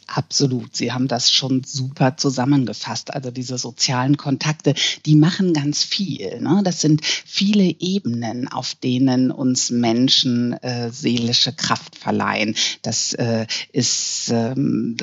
Absolut. 0.08 0.76
Sie 0.76 0.92
haben 0.92 1.08
das 1.08 1.32
schon 1.32 1.64
super 1.64 2.16
zusammengefasst. 2.16 3.14
Also 3.14 3.32
diese 3.32 3.58
sozialen 3.58 4.18
Kontakte, 4.18 4.76
die 5.06 5.16
machen 5.16 5.54
ganz 5.54 5.84
viel. 5.84 6.40
Ne? 6.42 6.62
Das 6.64 6.82
sind 6.82 7.04
viele 7.04 7.64
Ebenen, 7.64 8.48
auf 8.48 8.76
denen 8.76 9.32
uns 9.32 9.72
Menschen 9.72 10.54
äh, 10.62 10.92
seelische 10.92 11.54
Kraft 11.54 11.96
verleihen. 11.96 12.56
Das 12.84 13.14
äh, 13.14 13.48
ist 13.72 14.30
ähm, 14.32 14.96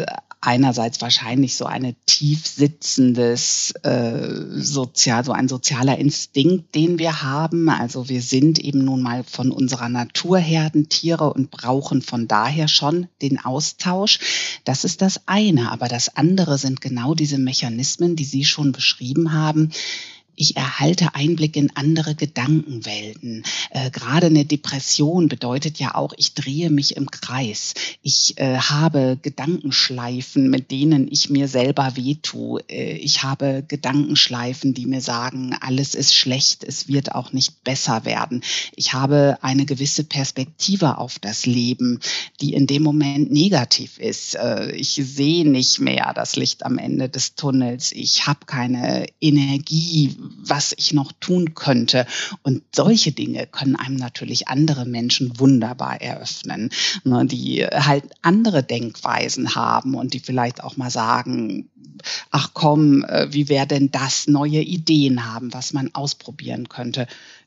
einerseits 0.43 1.01
wahrscheinlich 1.01 1.57
so 1.57 1.65
eine 1.67 1.95
tief 2.05 2.47
sitzendes 2.47 3.71
äh, 3.85 4.29
sozial, 4.57 5.25
so 5.25 5.33
ein 5.33 5.49
sozialer 5.49 5.97
Instinkt, 5.99 6.75
den 6.75 6.99
wir 6.99 7.23
haben. 7.23 7.69
Also 7.69 8.09
wir 8.09 8.21
sind 8.21 8.59
eben 8.59 8.85
nun 8.85 9.03
mal 9.03 9.23
von 9.23 9.53
unserer 9.53 9.89
Natur 9.89 10.39
Herdentiere 10.39 11.33
und 11.33 11.53
brauchen 11.53 12.03
von 12.03 12.27
daher 12.27 12.67
schon 12.67 13.07
den 13.23 13.39
Austausch. 13.39 14.19
Das 14.65 14.85
ist 14.85 15.01
das 15.01 15.23
eine. 15.27 15.71
Aber 15.71 15.87
das 15.87 16.17
andere 16.17 16.59
sind 16.59 16.81
genau 16.81 17.15
diese 17.15 17.39
Mechanismen, 17.39 18.17
die 18.17 18.25
Sie 18.25 18.45
schon 18.45 18.73
beschrieben 18.73 19.33
haben, 19.33 19.71
ich 20.43 20.57
erhalte 20.57 21.15
Einblick 21.15 21.55
in 21.55 21.71
andere 21.77 22.17
Gedankenwelten. 22.17 23.45
Äh, 23.71 23.93
Gerade 23.93 24.27
eine 24.27 24.45
Depression 24.45 25.29
bedeutet 25.29 25.79
ja 25.79 25.95
auch, 25.95 26.13
ich 26.17 26.35
drehe 26.35 26.69
mich 26.69 26.97
im 26.97 27.13
Kreis. 27.13 27.75
Ich 28.03 28.39
äh, 28.39 28.59
habe 28.59 29.17
Gedankenschleifen, 29.23 30.51
mit 30.51 30.73
denen 30.73 31.07
ich 31.09 31.31
mir 31.31 31.47
selber 31.47 31.93
wehtue. 31.95 32.61
Äh, 32.69 32.97
ich 32.97 33.23
habe 33.23 33.65
Gedankenschleifen, 33.69 34.75
die 34.75 34.87
mir 34.87 35.01
sagen, 35.01 35.55
alles 35.61 35.95
ist 35.95 36.13
schlecht, 36.13 36.65
es 36.65 36.89
wird 36.89 37.15
auch 37.15 37.33
nicht 37.33 37.63
besser 37.63 38.05
werden. 38.05 38.43
Ich 38.75 38.95
habe 38.95 39.39
eine 39.43 39.65
gewisse 39.65 40.03
Perspektive 40.03 40.99
auf 40.99 41.21
das 41.21 41.47
Leben, 41.47 42.01
die 42.41 42.55
in 42.55 42.67
dem 42.67 42.83
Moment 42.83 43.31
negativ 43.31 43.97
ist. 43.99 44.35
Äh, 44.35 44.73
ich 44.73 44.95
sehe 44.95 45.49
nicht 45.49 45.79
mehr 45.79 46.13
das 46.17 46.35
Licht 46.35 46.67
am 46.67 46.79
Ende 46.79 47.09
des 47.09 47.37
Tunnels. 47.37 47.93
Ich 47.93 48.27
habe 48.27 48.41
keine 48.47 49.07
Energie 49.21 50.17
was 50.39 50.75
ich 50.77 50.93
noch 50.93 51.13
tun 51.21 51.55
könnte. 51.55 52.07
Und 52.43 52.63
solche 52.75 53.13
Dinge 53.13 53.47
können 53.47 53.77
einem 53.77 53.97
natürlich 53.97 54.49
andere 54.49 54.85
Menschen 54.85 55.39
wunderbar 55.39 56.01
eröffnen, 56.01 56.71
ne, 57.05 57.27
die 57.27 57.65
halt 57.65 58.05
andere 58.23 58.63
Denkweisen 58.63 59.55
haben 59.55 59.95
und 59.95 60.15
die 60.15 60.21
vielleicht 60.21 60.63
auch 60.63 60.77
mal 60.77 60.91
sagen, 60.91 61.69
ach 62.31 62.51
komm, 62.55 63.05
äh, 63.05 63.33
wie 63.33 63.49
wäre 63.49 63.67
denn 63.67 63.91
das, 63.91 64.27
neue 64.27 64.61
Ideen 64.61 65.33
haben, 65.33 65.53
was 65.53 65.73
man 65.73 65.95
ausprobieren 65.95 66.69
könnte, 66.69 67.07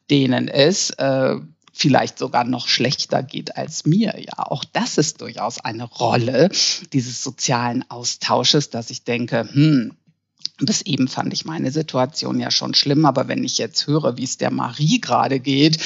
denen 0.09 0.47
es 0.47 0.91
äh, 0.91 1.35
vielleicht 1.73 2.17
sogar 2.17 2.45
noch 2.45 2.67
schlechter 2.67 3.21
geht 3.21 3.57
als 3.57 3.85
mir. 3.85 4.15
Ja, 4.17 4.45
auch 4.49 4.63
das 4.63 4.97
ist 4.97 5.21
durchaus 5.21 5.59
eine 5.59 5.83
Rolle 5.83 6.49
dieses 6.93 7.21
sozialen 7.21 7.83
Austausches, 7.89 8.69
dass 8.69 8.89
ich 8.89 9.03
denke, 9.03 9.47
hm, 9.51 9.91
bis 10.59 10.81
eben 10.81 11.07
fand 11.07 11.33
ich 11.33 11.45
meine 11.45 11.71
Situation 11.71 12.39
ja 12.39 12.51
schon 12.51 12.73
schlimm, 12.73 13.05
aber 13.05 13.27
wenn 13.27 13.43
ich 13.43 13.57
jetzt 13.57 13.87
höre, 13.87 14.17
wie 14.17 14.23
es 14.23 14.37
der 14.37 14.51
Marie 14.51 15.01
gerade 15.01 15.39
geht, 15.39 15.79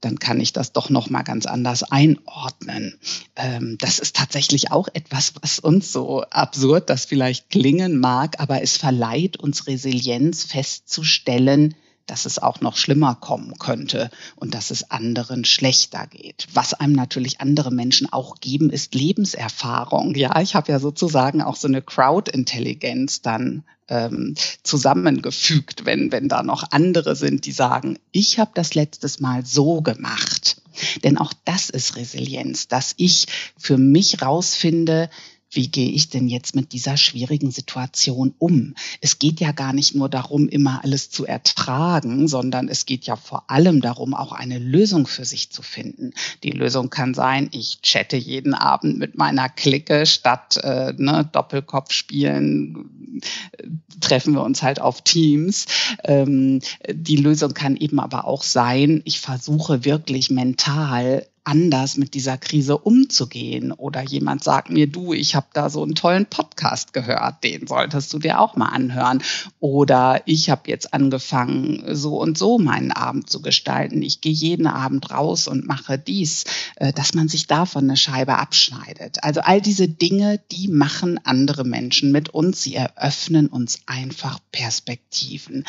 dann 0.00 0.18
kann 0.18 0.40
ich 0.40 0.52
das 0.52 0.72
doch 0.72 0.90
noch 0.90 1.10
mal 1.10 1.22
ganz 1.22 1.46
anders 1.46 1.82
einordnen. 1.82 2.98
Ähm, 3.34 3.76
das 3.80 3.98
ist 3.98 4.16
tatsächlich 4.16 4.70
auch 4.70 4.88
etwas, 4.92 5.32
was 5.40 5.58
uns 5.58 5.92
so 5.92 6.22
absurd, 6.22 6.88
das 6.88 7.04
vielleicht 7.04 7.50
klingen 7.50 7.98
mag, 7.98 8.38
aber 8.38 8.62
es 8.62 8.76
verleiht 8.76 9.36
uns 9.38 9.66
Resilienz 9.66 10.44
festzustellen, 10.44 11.74
dass 12.08 12.26
es 12.26 12.38
auch 12.38 12.60
noch 12.60 12.76
schlimmer 12.76 13.14
kommen 13.14 13.58
könnte 13.58 14.10
und 14.36 14.54
dass 14.54 14.70
es 14.70 14.90
anderen 14.90 15.44
schlechter 15.44 16.06
geht. 16.06 16.48
Was 16.52 16.74
einem 16.74 16.94
natürlich 16.94 17.40
andere 17.40 17.70
Menschen 17.70 18.12
auch 18.12 18.40
geben, 18.40 18.70
ist 18.70 18.94
Lebenserfahrung. 18.94 20.14
Ja, 20.14 20.40
ich 20.40 20.54
habe 20.54 20.72
ja 20.72 20.80
sozusagen 20.80 21.42
auch 21.42 21.56
so 21.56 21.68
eine 21.68 21.82
Crowd-Intelligenz 21.82 23.22
dann 23.22 23.64
ähm, 23.88 24.34
zusammengefügt, 24.62 25.84
wenn, 25.84 26.12
wenn 26.12 26.28
da 26.28 26.42
noch 26.42 26.64
andere 26.70 27.16
sind, 27.16 27.46
die 27.46 27.52
sagen, 27.52 27.98
ich 28.12 28.38
habe 28.38 28.50
das 28.54 28.74
letztes 28.74 29.20
Mal 29.20 29.44
so 29.44 29.80
gemacht. 29.80 30.60
Denn 31.02 31.18
auch 31.18 31.32
das 31.44 31.70
ist 31.70 31.96
Resilienz, 31.96 32.68
dass 32.68 32.94
ich 32.96 33.26
für 33.56 33.78
mich 33.78 34.22
rausfinde, 34.22 35.10
wie 35.50 35.68
gehe 35.68 35.90
ich 35.90 36.10
denn 36.10 36.28
jetzt 36.28 36.54
mit 36.54 36.72
dieser 36.72 36.96
schwierigen 36.96 37.50
Situation 37.50 38.34
um? 38.38 38.74
Es 39.00 39.18
geht 39.18 39.40
ja 39.40 39.52
gar 39.52 39.72
nicht 39.72 39.94
nur 39.94 40.08
darum, 40.08 40.48
immer 40.48 40.84
alles 40.84 41.10
zu 41.10 41.24
ertragen, 41.24 42.28
sondern 42.28 42.68
es 42.68 42.84
geht 42.86 43.06
ja 43.06 43.16
vor 43.16 43.50
allem 43.50 43.80
darum, 43.80 44.14
auch 44.14 44.32
eine 44.32 44.58
Lösung 44.58 45.06
für 45.06 45.24
sich 45.24 45.50
zu 45.50 45.62
finden. 45.62 46.12
Die 46.42 46.50
Lösung 46.50 46.90
kann 46.90 47.14
sein, 47.14 47.48
ich 47.52 47.80
chatte 47.82 48.16
jeden 48.16 48.54
Abend 48.54 48.98
mit 48.98 49.16
meiner 49.16 49.48
Clique 49.48 50.04
statt 50.06 50.58
äh, 50.62 50.92
ne, 50.96 51.28
Doppelkopf 51.32 51.92
spielen, 51.92 53.20
äh, 53.52 53.68
treffen 54.00 54.34
wir 54.34 54.42
uns 54.42 54.62
halt 54.62 54.80
auf 54.80 55.02
Teams. 55.02 55.66
Ähm, 56.04 56.60
die 56.90 57.16
Lösung 57.16 57.54
kann 57.54 57.76
eben 57.76 58.00
aber 58.00 58.26
auch 58.26 58.42
sein, 58.42 59.00
ich 59.04 59.20
versuche 59.20 59.84
wirklich 59.84 60.30
mental 60.30 61.26
anders 61.48 61.96
mit 61.96 62.12
dieser 62.12 62.36
Krise 62.36 62.76
umzugehen. 62.76 63.72
Oder 63.72 64.02
jemand 64.02 64.44
sagt 64.44 64.68
mir, 64.68 64.86
du, 64.86 65.14
ich 65.14 65.34
habe 65.34 65.46
da 65.54 65.70
so 65.70 65.82
einen 65.82 65.94
tollen 65.94 66.26
Podcast 66.26 66.92
gehört, 66.92 67.42
den 67.42 67.66
solltest 67.66 68.12
du 68.12 68.18
dir 68.18 68.38
auch 68.38 68.54
mal 68.54 68.68
anhören. 68.68 69.22
Oder 69.58 70.20
ich 70.26 70.50
habe 70.50 70.70
jetzt 70.70 70.92
angefangen, 70.92 71.82
so 71.96 72.20
und 72.20 72.36
so 72.36 72.58
meinen 72.58 72.92
Abend 72.92 73.30
zu 73.30 73.40
gestalten. 73.40 74.02
Ich 74.02 74.20
gehe 74.20 74.32
jeden 74.32 74.66
Abend 74.66 75.10
raus 75.10 75.48
und 75.48 75.66
mache 75.66 75.98
dies, 75.98 76.44
äh, 76.76 76.92
dass 76.92 77.14
man 77.14 77.28
sich 77.28 77.46
davon 77.46 77.84
eine 77.84 77.96
Scheibe 77.96 78.36
abschneidet. 78.36 79.24
Also 79.24 79.40
all 79.40 79.62
diese 79.62 79.88
Dinge, 79.88 80.40
die 80.52 80.68
machen 80.68 81.18
andere 81.24 81.64
Menschen 81.64 82.12
mit 82.12 82.28
uns. 82.28 82.62
Sie 82.62 82.74
eröffnen 82.74 83.46
uns 83.46 83.80
einfach 83.86 84.38
Perspektiven. 84.52 85.64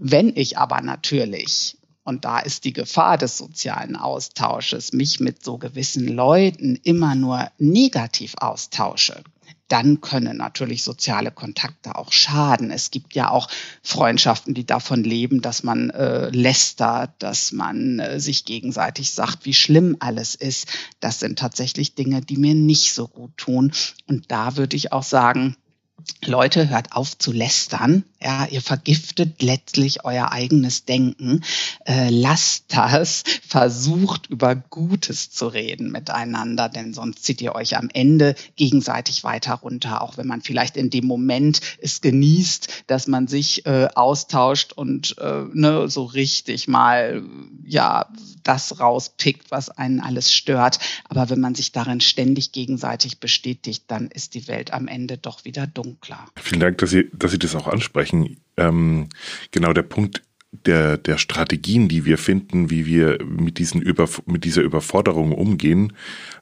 Wenn 0.00 0.32
ich 0.34 0.58
aber 0.58 0.80
natürlich 0.80 1.76
und 2.04 2.24
da 2.24 2.38
ist 2.40 2.64
die 2.64 2.72
Gefahr 2.72 3.18
des 3.18 3.36
sozialen 3.36 3.96
Austausches, 3.96 4.92
mich 4.92 5.20
mit 5.20 5.44
so 5.44 5.58
gewissen 5.58 6.08
Leuten 6.08 6.76
immer 6.82 7.14
nur 7.14 7.50
negativ 7.58 8.34
austausche, 8.38 9.22
dann 9.70 10.00
können 10.00 10.38
natürlich 10.38 10.82
soziale 10.82 11.30
Kontakte 11.30 11.94
auch 11.94 12.10
schaden. 12.10 12.72
Es 12.72 12.90
gibt 12.90 13.14
ja 13.14 13.30
auch 13.30 13.48
Freundschaften, 13.82 14.52
die 14.52 14.66
davon 14.66 15.04
leben, 15.04 15.42
dass 15.42 15.62
man 15.62 15.90
äh, 15.90 16.28
lästert, 16.30 17.10
dass 17.20 17.52
man 17.52 18.00
äh, 18.00 18.18
sich 18.18 18.44
gegenseitig 18.44 19.12
sagt, 19.12 19.46
wie 19.46 19.54
schlimm 19.54 19.96
alles 20.00 20.34
ist. 20.34 20.66
Das 20.98 21.20
sind 21.20 21.38
tatsächlich 21.38 21.94
Dinge, 21.94 22.20
die 22.20 22.36
mir 22.36 22.54
nicht 22.54 22.94
so 22.94 23.06
gut 23.06 23.36
tun. 23.36 23.72
Und 24.08 24.32
da 24.32 24.56
würde 24.56 24.76
ich 24.76 24.92
auch 24.92 25.04
sagen, 25.04 25.56
Leute, 26.24 26.68
hört 26.68 26.92
auf 26.92 27.16
zu 27.18 27.32
lästern. 27.32 28.04
Ja, 28.22 28.46
ihr 28.46 28.60
vergiftet 28.60 29.42
letztlich 29.42 30.04
euer 30.04 30.30
eigenes 30.32 30.84
Denken. 30.84 31.42
Äh, 31.86 32.10
lasst 32.10 32.64
das. 32.68 33.22
Versucht 33.46 34.28
über 34.28 34.54
Gutes 34.54 35.30
zu 35.30 35.48
reden 35.48 35.90
miteinander, 35.90 36.68
denn 36.68 36.92
sonst 36.92 37.24
zieht 37.24 37.40
ihr 37.40 37.54
euch 37.54 37.76
am 37.76 37.88
Ende 37.92 38.34
gegenseitig 38.56 39.24
weiter 39.24 39.54
runter, 39.54 40.02
auch 40.02 40.16
wenn 40.16 40.26
man 40.26 40.42
vielleicht 40.42 40.76
in 40.76 40.90
dem 40.90 41.06
Moment 41.06 41.60
es 41.80 42.00
genießt, 42.00 42.84
dass 42.86 43.06
man 43.06 43.26
sich 43.26 43.66
äh, 43.66 43.88
austauscht 43.94 44.72
und 44.72 45.16
äh, 45.18 45.44
ne, 45.52 45.88
so 45.88 46.04
richtig 46.04 46.68
mal 46.68 47.22
ja 47.64 48.06
das 48.42 48.80
rauspickt, 48.80 49.50
was 49.50 49.70
einen 49.70 50.00
alles 50.00 50.32
stört. 50.32 50.78
Aber 51.08 51.30
wenn 51.30 51.40
man 51.40 51.54
sich 51.54 51.72
darin 51.72 52.00
ständig 52.00 52.52
gegenseitig 52.52 53.20
bestätigt, 53.20 53.84
dann 53.88 54.08
ist 54.08 54.34
die 54.34 54.48
Welt 54.48 54.72
am 54.72 54.88
Ende 54.88 55.18
doch 55.18 55.44
wieder 55.44 55.66
dunkler. 55.66 56.26
Vielen 56.36 56.60
Dank, 56.60 56.78
dass 56.78 56.90
Sie, 56.90 57.08
dass 57.12 57.30
Sie 57.30 57.38
das 57.38 57.54
auch 57.54 57.68
ansprechen. 57.68 58.38
Ähm, 58.56 59.08
genau 59.50 59.72
der 59.72 59.82
Punkt 59.82 60.22
der, 60.52 60.98
der 60.98 61.18
Strategien, 61.18 61.88
die 61.88 62.04
wir 62.04 62.18
finden, 62.18 62.70
wie 62.70 62.86
wir 62.86 63.18
mit, 63.24 63.58
diesen 63.58 63.80
Über, 63.80 64.08
mit 64.26 64.44
dieser 64.44 64.62
Überforderung 64.62 65.32
umgehen. 65.32 65.92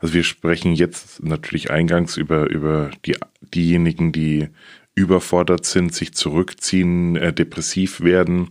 Also 0.01 0.15
wir 0.15 0.25
sprechen 0.25 0.75
jetzt 0.75 1.23
natürlich 1.23 1.71
eingangs 1.71 2.17
über, 2.17 2.49
über 2.49 2.91
die, 3.05 3.17
diejenigen, 3.55 4.13
die 4.13 4.49
überfordert 4.99 5.65
sind, 5.65 5.95
sich 5.95 6.13
zurückziehen, 6.15 7.17
äh, 7.17 7.33
depressiv 7.33 8.01
werden. 8.01 8.51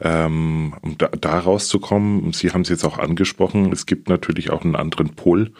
Ähm, 0.00 0.74
um 0.82 0.98
da, 0.98 1.08
da 1.08 1.38
rauszukommen, 1.38 2.32
Sie 2.32 2.50
haben 2.50 2.62
es 2.62 2.68
jetzt 2.68 2.84
auch 2.84 2.98
angesprochen, 2.98 3.70
es 3.72 3.86
gibt 3.86 4.08
natürlich 4.08 4.50
auch 4.50 4.64
einen 4.64 4.76
anderen 4.76 5.10
Pol, 5.10 5.52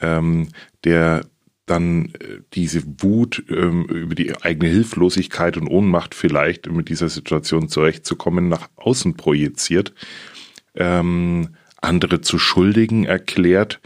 ähm, 0.00 0.48
der 0.84 1.22
dann 1.66 2.06
äh, 2.06 2.40
diese 2.54 2.82
Wut 3.02 3.44
ähm, 3.48 3.84
über 3.84 4.14
die 4.14 4.34
eigene 4.42 4.70
Hilflosigkeit 4.70 5.56
und 5.56 5.68
Ohnmacht 5.68 6.14
vielleicht 6.14 6.70
mit 6.70 6.88
dieser 6.88 7.08
Situation 7.08 7.68
zurechtzukommen 7.68 8.48
nach 8.48 8.68
außen 8.76 9.16
projiziert, 9.16 9.92
ähm, 10.74 11.56
andere 11.80 12.20
zu 12.20 12.38
Schuldigen 12.38 13.04
erklärt 13.04 13.80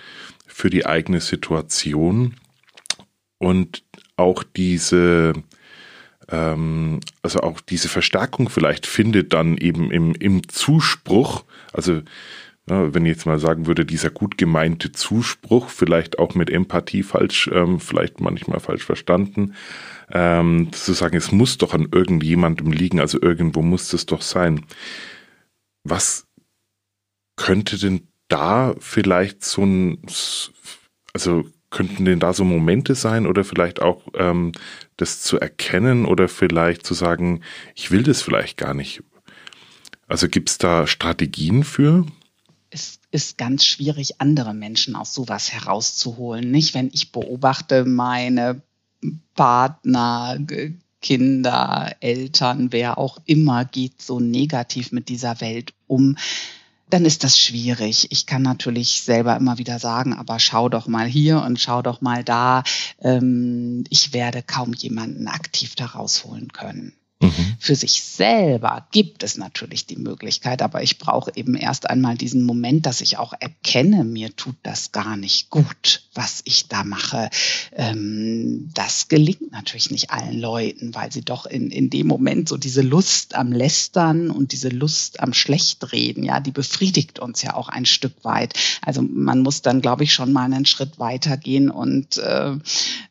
für 0.46 0.70
die 0.70 0.86
eigene 0.86 1.20
Situation 1.20 2.34
und 3.38 3.82
auch 4.22 4.42
diese 4.42 5.34
ähm, 6.28 7.00
also 7.22 7.40
auch 7.40 7.60
diese 7.60 7.88
Verstärkung 7.88 8.48
vielleicht 8.48 8.86
findet 8.86 9.32
dann 9.32 9.56
eben 9.56 9.90
im, 9.90 10.14
im 10.14 10.48
Zuspruch, 10.48 11.44
also 11.72 12.02
ja, 12.68 12.94
wenn 12.94 13.04
ich 13.04 13.10
jetzt 13.10 13.26
mal 13.26 13.40
sagen 13.40 13.66
würde, 13.66 13.84
dieser 13.84 14.10
gut 14.10 14.38
gemeinte 14.38 14.92
Zuspruch, 14.92 15.68
vielleicht 15.68 16.20
auch 16.20 16.36
mit 16.36 16.48
Empathie 16.48 17.02
falsch, 17.02 17.50
ähm, 17.52 17.80
vielleicht 17.80 18.20
manchmal 18.20 18.60
falsch 18.60 18.84
verstanden, 18.84 19.54
ähm, 20.12 20.72
zu 20.72 20.92
sagen, 20.92 21.16
es 21.16 21.32
muss 21.32 21.58
doch 21.58 21.74
an 21.74 21.88
irgendjemandem 21.90 22.70
liegen, 22.70 23.00
also 23.00 23.20
irgendwo 23.20 23.62
muss 23.62 23.92
es 23.92 24.06
doch 24.06 24.22
sein. 24.22 24.64
Was 25.82 26.28
könnte 27.36 27.78
denn 27.78 28.06
da 28.28 28.74
vielleicht 28.78 29.42
so 29.42 29.64
ein, 29.64 29.98
also 31.12 31.44
könnten 31.72 32.04
denn 32.04 32.20
da 32.20 32.32
so 32.32 32.44
Momente 32.44 32.94
sein 32.94 33.26
oder 33.26 33.42
vielleicht 33.42 33.82
auch 33.82 34.02
ähm, 34.14 34.52
das 34.96 35.22
zu 35.22 35.40
erkennen 35.40 36.04
oder 36.04 36.28
vielleicht 36.28 36.86
zu 36.86 36.94
sagen, 36.94 37.40
ich 37.74 37.90
will 37.90 38.04
das 38.04 38.22
vielleicht 38.22 38.56
gar 38.56 38.74
nicht. 38.74 39.02
Also 40.06 40.28
gibt 40.28 40.50
es 40.50 40.58
da 40.58 40.86
Strategien 40.86 41.64
für? 41.64 42.06
Es 42.70 43.00
ist 43.10 43.38
ganz 43.38 43.64
schwierig, 43.64 44.20
andere 44.20 44.54
Menschen 44.54 44.94
aus 44.94 45.12
sowas 45.12 45.52
herauszuholen. 45.52 46.50
Nicht, 46.50 46.74
wenn 46.74 46.90
ich 46.92 47.12
beobachte, 47.12 47.84
meine 47.84 48.62
Partner, 49.34 50.38
Kinder, 51.00 51.96
Eltern, 52.00 52.72
wer 52.72 52.96
auch 52.98 53.18
immer 53.26 53.64
geht 53.64 54.00
so 54.00 54.20
negativ 54.20 54.92
mit 54.92 55.08
dieser 55.08 55.40
Welt 55.40 55.74
um 55.86 56.16
dann 56.92 57.04
ist 57.06 57.24
das 57.24 57.38
schwierig. 57.38 58.08
Ich 58.10 58.26
kann 58.26 58.42
natürlich 58.42 59.02
selber 59.02 59.36
immer 59.36 59.56
wieder 59.58 59.78
sagen, 59.78 60.12
aber 60.12 60.38
schau 60.38 60.68
doch 60.68 60.86
mal 60.86 61.06
hier 61.06 61.40
und 61.42 61.58
schau 61.58 61.80
doch 61.80 62.00
mal 62.02 62.22
da. 62.22 62.64
Ähm, 63.00 63.84
ich 63.88 64.12
werde 64.12 64.42
kaum 64.42 64.74
jemanden 64.74 65.26
aktiv 65.26 65.74
da 65.74 65.86
rausholen 65.86 66.52
können. 66.52 66.92
Mhm. 67.22 67.56
Für 67.60 67.76
sich 67.76 68.02
selber 68.02 68.86
gibt 68.90 69.22
es 69.22 69.38
natürlich 69.38 69.86
die 69.86 69.96
Möglichkeit, 69.96 70.60
aber 70.60 70.82
ich 70.82 70.98
brauche 70.98 71.30
eben 71.36 71.54
erst 71.54 71.88
einmal 71.88 72.16
diesen 72.16 72.42
Moment, 72.42 72.84
dass 72.84 73.00
ich 73.00 73.16
auch 73.16 73.32
erkenne, 73.38 74.02
mir 74.02 74.34
tut 74.34 74.56
das 74.64 74.90
gar 74.90 75.16
nicht 75.16 75.48
gut, 75.48 76.02
was 76.14 76.42
ich 76.44 76.66
da 76.66 76.82
mache. 76.82 77.30
Ähm, 77.76 78.70
das 78.74 79.06
gelingt 79.06 79.52
natürlich 79.52 79.92
nicht 79.92 80.10
allen 80.10 80.38
Leuten, 80.38 80.94
weil 80.96 81.12
sie 81.12 81.22
doch 81.22 81.46
in, 81.46 81.70
in 81.70 81.90
dem 81.90 82.08
Moment 82.08 82.48
so 82.48 82.56
diese 82.56 82.82
Lust 82.82 83.36
am 83.36 83.52
Lästern 83.52 84.30
und 84.30 84.50
diese 84.50 84.68
Lust 84.68 85.20
am 85.20 85.32
Schlechtreden, 85.32 86.24
ja, 86.24 86.40
die 86.40 86.50
befriedigt 86.50 87.20
uns 87.20 87.42
ja 87.42 87.54
auch 87.54 87.68
ein 87.68 87.86
Stück 87.86 88.24
weit. 88.24 88.54
Also 88.82 89.02
man 89.02 89.40
muss 89.40 89.62
dann, 89.62 89.80
glaube 89.80 90.02
ich, 90.02 90.12
schon 90.12 90.32
mal 90.32 90.44
einen 90.44 90.66
Schritt 90.66 90.98
weitergehen 90.98 91.70
und 91.70 92.16
äh, 92.16 92.56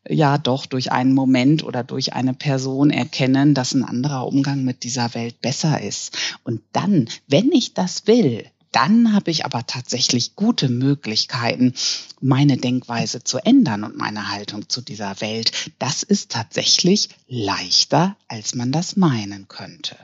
ja, 0.10 0.38
doch 0.38 0.66
durch 0.66 0.92
einen 0.92 1.14
Moment 1.14 1.64
oder 1.64 1.84
durch 1.84 2.14
eine 2.14 2.34
Person 2.34 2.90
erkennen, 2.90 3.54
dass 3.54 3.74
ein 3.74 4.01
anderer 4.02 4.26
Umgang 4.26 4.64
mit 4.64 4.84
dieser 4.84 5.14
Welt 5.14 5.42
besser 5.42 5.80
ist. 5.80 6.18
Und 6.44 6.62
dann, 6.74 7.08
wenn 7.28 7.52
ich 7.52 7.76
das 7.76 8.08
will, 8.08 8.46
dann 8.72 9.14
habe 9.14 9.30
ich 9.30 9.46
aber 9.46 9.68
tatsächlich 9.68 10.36
gute 10.36 10.70
Möglichkeiten, 10.70 11.74
meine 12.20 12.58
Denkweise 12.58 13.24
zu 13.24 13.38
ändern 13.38 13.84
und 13.84 13.98
meine 13.98 14.30
Haltung 14.30 14.70
zu 14.70 14.82
dieser 14.82 15.22
Welt. 15.22 15.72
Das 15.78 16.02
ist 16.02 16.32
tatsächlich 16.32 17.10
leichter, 17.28 18.16
als 18.28 18.56
man 18.56 18.72
das 18.72 18.96
meinen 18.96 19.48
könnte. 19.48 19.98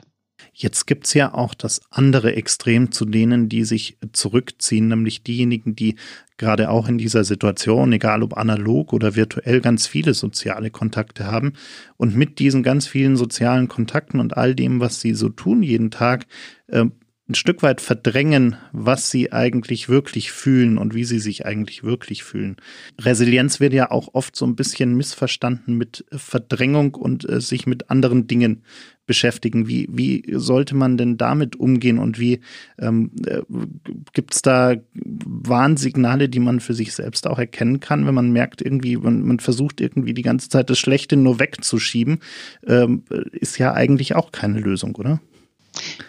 Jetzt 0.60 0.88
gibt's 0.88 1.14
ja 1.14 1.34
auch 1.34 1.54
das 1.54 1.82
andere 1.88 2.34
Extrem 2.34 2.90
zu 2.90 3.04
denen, 3.04 3.48
die 3.48 3.62
sich 3.62 3.96
zurückziehen, 4.12 4.88
nämlich 4.88 5.22
diejenigen, 5.22 5.76
die 5.76 5.94
gerade 6.36 6.70
auch 6.70 6.88
in 6.88 6.98
dieser 6.98 7.22
Situation, 7.22 7.92
egal 7.92 8.24
ob 8.24 8.36
analog 8.36 8.92
oder 8.92 9.14
virtuell, 9.14 9.60
ganz 9.60 9.86
viele 9.86 10.14
soziale 10.14 10.72
Kontakte 10.72 11.26
haben. 11.26 11.52
Und 11.96 12.16
mit 12.16 12.40
diesen 12.40 12.64
ganz 12.64 12.88
vielen 12.88 13.16
sozialen 13.16 13.68
Kontakten 13.68 14.18
und 14.18 14.36
all 14.36 14.56
dem, 14.56 14.80
was 14.80 15.00
sie 15.00 15.14
so 15.14 15.28
tun 15.28 15.62
jeden 15.62 15.92
Tag, 15.92 16.26
äh, 16.66 16.86
ein 17.28 17.34
Stück 17.34 17.62
weit 17.62 17.80
verdrängen, 17.82 18.56
was 18.72 19.10
sie 19.10 19.32
eigentlich 19.32 19.90
wirklich 19.90 20.32
fühlen 20.32 20.78
und 20.78 20.94
wie 20.94 21.04
sie 21.04 21.18
sich 21.18 21.44
eigentlich 21.44 21.84
wirklich 21.84 22.24
fühlen. 22.24 22.56
Resilienz 22.98 23.60
wird 23.60 23.74
ja 23.74 23.90
auch 23.90 24.14
oft 24.14 24.34
so 24.34 24.46
ein 24.46 24.56
bisschen 24.56 24.96
missverstanden 24.96 25.76
mit 25.76 26.06
Verdrängung 26.10 26.94
und 26.94 27.28
äh, 27.28 27.40
sich 27.40 27.66
mit 27.66 27.90
anderen 27.90 28.26
Dingen 28.26 28.62
beschäftigen. 29.08 29.68
Wie, 29.68 29.88
wie 29.90 30.24
sollte 30.32 30.74
man 30.74 30.96
denn 30.96 31.18
damit 31.18 31.56
umgehen 31.56 31.98
und 31.98 32.18
wie 32.18 32.40
ähm, 32.78 33.10
äh, 33.26 33.42
gibt 34.14 34.34
es 34.34 34.42
da 34.42 34.76
Warnsignale, 34.94 36.30
die 36.30 36.40
man 36.40 36.60
für 36.60 36.74
sich 36.74 36.94
selbst 36.94 37.26
auch 37.26 37.38
erkennen 37.38 37.80
kann, 37.80 38.06
wenn 38.06 38.14
man 38.14 38.30
merkt, 38.30 38.62
irgendwie, 38.62 38.96
man, 38.96 39.22
man 39.22 39.38
versucht 39.38 39.82
irgendwie 39.82 40.14
die 40.14 40.22
ganze 40.22 40.48
Zeit 40.48 40.70
das 40.70 40.78
Schlechte 40.78 41.16
nur 41.16 41.40
wegzuschieben, 41.40 42.20
ähm, 42.66 43.02
ist 43.32 43.58
ja 43.58 43.74
eigentlich 43.74 44.14
auch 44.14 44.32
keine 44.32 44.60
Lösung, 44.60 44.94
oder? 44.94 45.20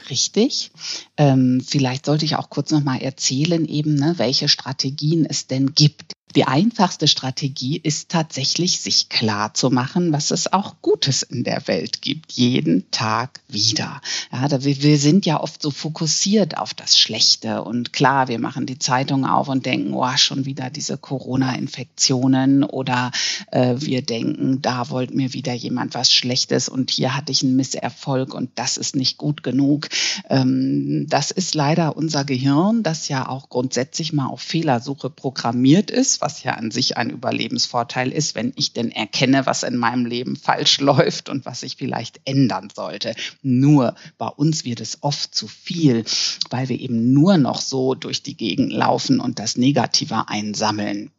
Richtig. 0.09 0.71
Ähm, 1.17 1.61
vielleicht 1.65 2.05
sollte 2.05 2.25
ich 2.25 2.35
auch 2.35 2.49
kurz 2.49 2.71
noch 2.71 2.83
mal 2.83 3.01
erzählen, 3.01 3.65
eben, 3.65 3.95
ne, 3.95 4.15
welche 4.17 4.47
Strategien 4.47 5.25
es 5.25 5.47
denn 5.47 5.73
gibt. 5.73 6.13
Die 6.35 6.45
einfachste 6.45 7.07
Strategie 7.07 7.77
ist 7.81 8.09
tatsächlich, 8.09 8.81
sich 8.81 9.09
klar 9.09 9.55
zu 9.55 9.71
machen, 9.71 10.13
was 10.13 10.29
es 10.29 10.53
auch 10.53 10.75
Gutes 10.83 11.23
in 11.23 11.43
der 11.43 11.67
Welt 11.67 12.03
gibt, 12.03 12.31
jeden 12.33 12.89
Tag 12.91 13.41
wieder. 13.47 13.99
Ja, 14.31 14.47
wir 14.63 14.99
sind 14.99 15.25
ja 15.25 15.41
oft 15.41 15.59
so 15.59 15.71
fokussiert 15.71 16.59
auf 16.59 16.75
das 16.75 16.99
Schlechte 16.99 17.63
und 17.63 17.93
klar, 17.93 18.27
wir 18.27 18.37
machen 18.37 18.67
die 18.67 18.77
Zeitung 18.77 19.25
auf 19.25 19.47
und 19.47 19.65
denken, 19.65 19.93
oh, 19.93 20.17
schon 20.17 20.45
wieder 20.45 20.69
diese 20.69 20.99
Corona-Infektionen 20.99 22.63
oder 22.63 23.11
äh, 23.51 23.75
wir 23.79 24.03
denken, 24.03 24.61
da 24.61 24.91
wollte 24.91 25.15
mir 25.15 25.33
wieder 25.33 25.53
jemand 25.53 25.95
was 25.95 26.13
Schlechtes 26.13 26.69
und 26.69 26.91
hier 26.91 27.15
hatte 27.15 27.31
ich 27.31 27.41
einen 27.41 27.55
Misserfolg 27.55 28.35
und 28.35 28.51
das 28.53 28.77
ist 28.77 28.95
nicht 28.95 29.17
gut 29.17 29.41
genug. 29.41 29.89
Ähm, 30.29 31.07
das 31.09 31.31
ist 31.31 31.55
leider 31.55 31.97
unser 31.97 32.23
Gehirn, 32.23 32.83
das 32.83 33.07
ja 33.07 33.27
auch 33.27 33.49
grundsätzlich 33.49 34.13
mal 34.13 34.27
auf 34.27 34.41
Fehlersuche 34.41 35.09
programmiert 35.09 35.89
ist 35.89 36.18
was 36.21 36.43
ja 36.43 36.53
an 36.53 36.71
sich 36.71 36.97
ein 36.97 37.09
Überlebensvorteil 37.09 38.11
ist, 38.11 38.35
wenn 38.35 38.53
ich 38.55 38.73
denn 38.73 38.91
erkenne, 38.91 39.45
was 39.45 39.63
in 39.63 39.77
meinem 39.77 40.05
Leben 40.05 40.35
falsch 40.35 40.79
läuft 40.79 41.29
und 41.29 41.45
was 41.45 41.63
ich 41.63 41.75
vielleicht 41.75 42.21
ändern 42.25 42.69
sollte. 42.73 43.15
Nur 43.41 43.95
bei 44.17 44.27
uns 44.27 44.65
wird 44.65 44.81
es 44.81 44.99
oft 45.01 45.33
zu 45.33 45.47
viel, 45.47 46.05
weil 46.49 46.69
wir 46.69 46.79
eben 46.79 47.13
nur 47.13 47.37
noch 47.37 47.61
so 47.61 47.95
durch 47.95 48.23
die 48.23 48.37
Gegend 48.37 48.71
laufen 48.71 49.19
und 49.19 49.39
das 49.39 49.57
Negative 49.57 50.29
einsammeln. 50.29 51.11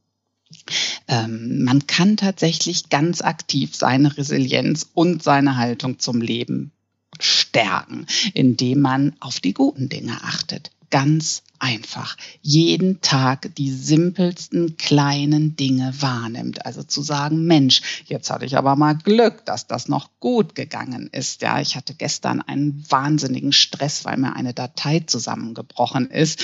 Ähm, 1.06 1.62
man 1.64 1.86
kann 1.86 2.16
tatsächlich 2.16 2.88
ganz 2.88 3.22
aktiv 3.22 3.74
seine 3.74 4.16
Resilienz 4.16 4.88
und 4.94 5.22
seine 5.22 5.56
Haltung 5.56 5.98
zum 6.00 6.20
Leben 6.20 6.72
stärken, 7.20 8.06
indem 8.34 8.80
man 8.80 9.14
auf 9.20 9.40
die 9.40 9.54
guten 9.54 9.88
Dinge 9.88 10.18
achtet 10.22 10.70
ganz 10.90 11.42
einfach 11.60 12.16
jeden 12.42 13.00
Tag 13.00 13.54
die 13.56 13.70
simpelsten 13.70 14.76
kleinen 14.76 15.56
Dinge 15.56 15.94
wahrnimmt. 16.00 16.66
Also 16.66 16.82
zu 16.82 17.02
sagen, 17.02 17.44
Mensch, 17.44 18.04
jetzt 18.06 18.30
hatte 18.30 18.46
ich 18.46 18.56
aber 18.56 18.76
mal 18.76 18.94
Glück, 18.94 19.44
dass 19.44 19.66
das 19.66 19.88
noch 19.88 20.10
gut 20.18 20.54
gegangen 20.54 21.08
ist. 21.12 21.42
Ja, 21.42 21.60
ich 21.60 21.76
hatte 21.76 21.94
gestern 21.94 22.40
einen 22.40 22.84
wahnsinnigen 22.88 23.52
Stress, 23.52 24.04
weil 24.04 24.16
mir 24.16 24.34
eine 24.34 24.54
Datei 24.54 25.00
zusammengebrochen 25.00 26.10
ist. 26.10 26.42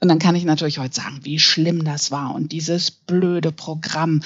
Und 0.00 0.08
dann 0.08 0.18
kann 0.18 0.34
ich 0.34 0.44
natürlich 0.44 0.78
heute 0.78 0.94
sagen, 0.94 1.20
wie 1.22 1.38
schlimm 1.38 1.84
das 1.84 2.10
war 2.10 2.34
und 2.34 2.52
dieses 2.52 2.90
blöde 2.90 3.52
Programm. 3.52 4.22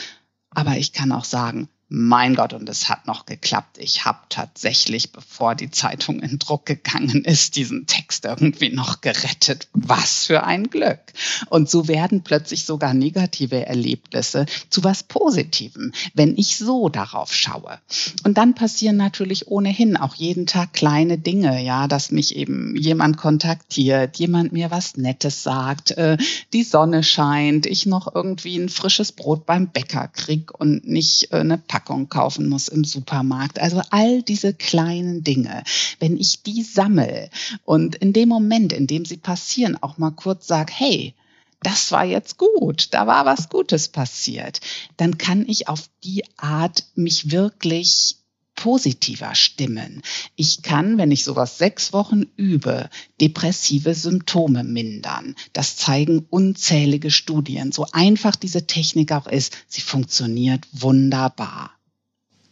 Aber 0.50 0.76
ich 0.76 0.92
kann 0.92 1.12
auch 1.12 1.24
sagen, 1.24 1.68
mein 1.92 2.36
Gott, 2.36 2.52
und 2.52 2.68
es 2.68 2.88
hat 2.88 3.08
noch 3.08 3.26
geklappt. 3.26 3.78
Ich 3.78 4.04
habe 4.04 4.20
tatsächlich, 4.28 5.10
bevor 5.10 5.56
die 5.56 5.72
Zeitung 5.72 6.20
in 6.20 6.38
Druck 6.38 6.64
gegangen 6.64 7.24
ist, 7.24 7.56
diesen 7.56 7.86
Text 7.86 8.24
irgendwie 8.26 8.70
noch 8.70 9.00
gerettet. 9.00 9.66
Was 9.72 10.26
für 10.26 10.44
ein 10.44 10.70
Glück. 10.70 11.00
Und 11.48 11.68
so 11.68 11.88
werden 11.88 12.22
plötzlich 12.22 12.64
sogar 12.64 12.94
negative 12.94 13.66
Erlebnisse 13.66 14.46
zu 14.68 14.84
was 14.84 15.02
Positivem, 15.02 15.92
wenn 16.14 16.38
ich 16.38 16.58
so 16.58 16.88
darauf 16.88 17.34
schaue. 17.34 17.80
Und 18.22 18.38
dann 18.38 18.54
passieren 18.54 18.96
natürlich 18.96 19.48
ohnehin 19.48 19.96
auch 19.96 20.14
jeden 20.14 20.46
Tag 20.46 20.72
kleine 20.72 21.18
Dinge, 21.18 21.60
ja, 21.60 21.88
dass 21.88 22.12
mich 22.12 22.36
eben 22.36 22.76
jemand 22.76 23.16
kontaktiert, 23.16 24.16
jemand 24.16 24.52
mir 24.52 24.70
was 24.70 24.96
Nettes 24.96 25.42
sagt, 25.42 25.90
äh, 25.92 26.16
die 26.52 26.62
Sonne 26.62 27.02
scheint, 27.02 27.66
ich 27.66 27.84
noch 27.86 28.14
irgendwie 28.14 28.58
ein 28.58 28.68
frisches 28.68 29.10
Brot 29.10 29.44
beim 29.44 29.66
Bäcker 29.66 30.06
krieg 30.06 30.52
und 30.56 30.86
nicht 30.86 31.32
äh, 31.32 31.38
eine 31.38 31.58
Packung 31.58 31.79
Packung 31.80 32.10
kaufen 32.10 32.46
muss 32.48 32.68
im 32.68 32.84
Supermarkt. 32.84 33.58
Also 33.58 33.80
all 33.88 34.22
diese 34.22 34.52
kleinen 34.52 35.24
Dinge, 35.24 35.64
wenn 35.98 36.18
ich 36.18 36.42
die 36.42 36.62
sammle 36.62 37.30
und 37.64 37.94
in 37.96 38.12
dem 38.12 38.28
Moment, 38.28 38.74
in 38.74 38.86
dem 38.86 39.06
sie 39.06 39.16
passieren, 39.16 39.82
auch 39.82 39.96
mal 39.96 40.10
kurz 40.10 40.46
sage, 40.46 40.72
hey, 40.76 41.14
das 41.62 41.90
war 41.90 42.04
jetzt 42.04 42.36
gut, 42.36 42.88
da 42.90 43.06
war 43.06 43.24
was 43.24 43.48
Gutes 43.48 43.88
passiert, 43.88 44.60
dann 44.98 45.16
kann 45.16 45.46
ich 45.48 45.68
auf 45.68 45.88
die 46.04 46.22
Art 46.36 46.84
mich 46.94 47.30
wirklich 47.30 48.16
positiver 48.60 49.34
stimmen. 49.34 50.02
Ich 50.36 50.60
kann, 50.60 50.98
wenn 50.98 51.10
ich 51.10 51.24
sowas 51.24 51.56
sechs 51.56 51.94
Wochen 51.94 52.24
übe, 52.36 52.90
depressive 53.18 53.94
Symptome 53.94 54.64
mindern. 54.64 55.34
Das 55.54 55.76
zeigen 55.76 56.26
unzählige 56.28 57.10
Studien. 57.10 57.72
So 57.72 57.86
einfach 57.92 58.36
diese 58.36 58.66
Technik 58.66 59.12
auch 59.12 59.26
ist, 59.26 59.56
sie 59.66 59.80
funktioniert 59.80 60.68
wunderbar. 60.72 61.70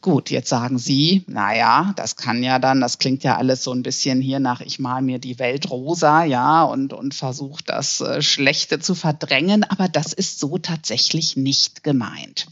Gut, 0.01 0.31
jetzt 0.31 0.49
sagen 0.49 0.79
Sie, 0.79 1.25
naja, 1.27 1.93
das 1.97 2.17
kann 2.17 2.43
ja 2.43 2.59
dann, 2.59 2.81
das 2.81 2.99
klingt 2.99 3.23
ja 3.23 3.37
alles 3.37 3.63
so 3.63 3.73
ein 3.73 3.83
bisschen 3.83 4.23
hier 4.23 4.41
nach, 4.41 4.63
ich 4.63 4.79
mal 4.79 5.03
mir 5.03 5.19
die 5.19 5.39
Welt 5.39 5.71
rosa, 5.71 6.25
ja, 6.25 6.63
und, 6.63 6.95
und 6.95 7.15
versuche 7.15 7.63
das 7.67 8.01
äh, 8.01 8.23
Schlechte 8.23 8.79
zu 8.79 8.95
verdrängen, 8.95 9.65
aber 9.65 9.89
das 9.89 10.15
ist 10.15 10.39
so 10.39 10.57
tatsächlich 10.57 11.37
nicht 11.37 11.85
gemeint. 11.85 12.47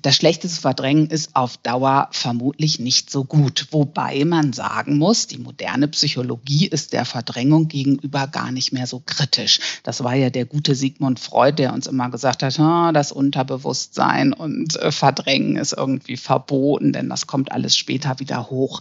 Das 0.00 0.16
Schlechte 0.16 0.48
zu 0.48 0.60
verdrängen 0.60 1.08
ist 1.08 1.36
auf 1.36 1.56
Dauer 1.58 2.08
vermutlich 2.12 2.78
nicht 2.78 3.10
so 3.10 3.24
gut. 3.24 3.68
Wobei 3.70 4.24
man 4.24 4.52
sagen 4.52 4.98
muss, 4.98 5.26
die 5.26 5.38
moderne 5.38 5.88
Psychologie 5.88 6.66
ist 6.66 6.92
der 6.92 7.04
Verdrängung 7.04 7.68
gegenüber 7.68 8.26
gar 8.26 8.50
nicht 8.52 8.72
mehr 8.72 8.86
so 8.86 9.02
kritisch. 9.04 9.60
Das 9.82 10.02
war 10.02 10.14
ja 10.14 10.30
der 10.30 10.44
gute 10.44 10.74
Sigmund 10.74 11.20
Freud, 11.20 11.56
der 11.56 11.72
uns 11.72 11.86
immer 11.86 12.10
gesagt 12.10 12.42
hat, 12.42 12.58
das 12.58 13.12
Unterbewusstsein 13.12 14.32
und 14.32 14.76
äh, 14.76 14.92
Verdrängen 14.92 15.56
ist 15.56 15.72
irgendwie 15.72 16.16
verboten, 16.16 16.92
denn 16.92 17.08
das 17.08 17.26
kommt 17.26 17.52
alles 17.52 17.76
später 17.76 18.18
wieder 18.18 18.50
hoch. 18.50 18.80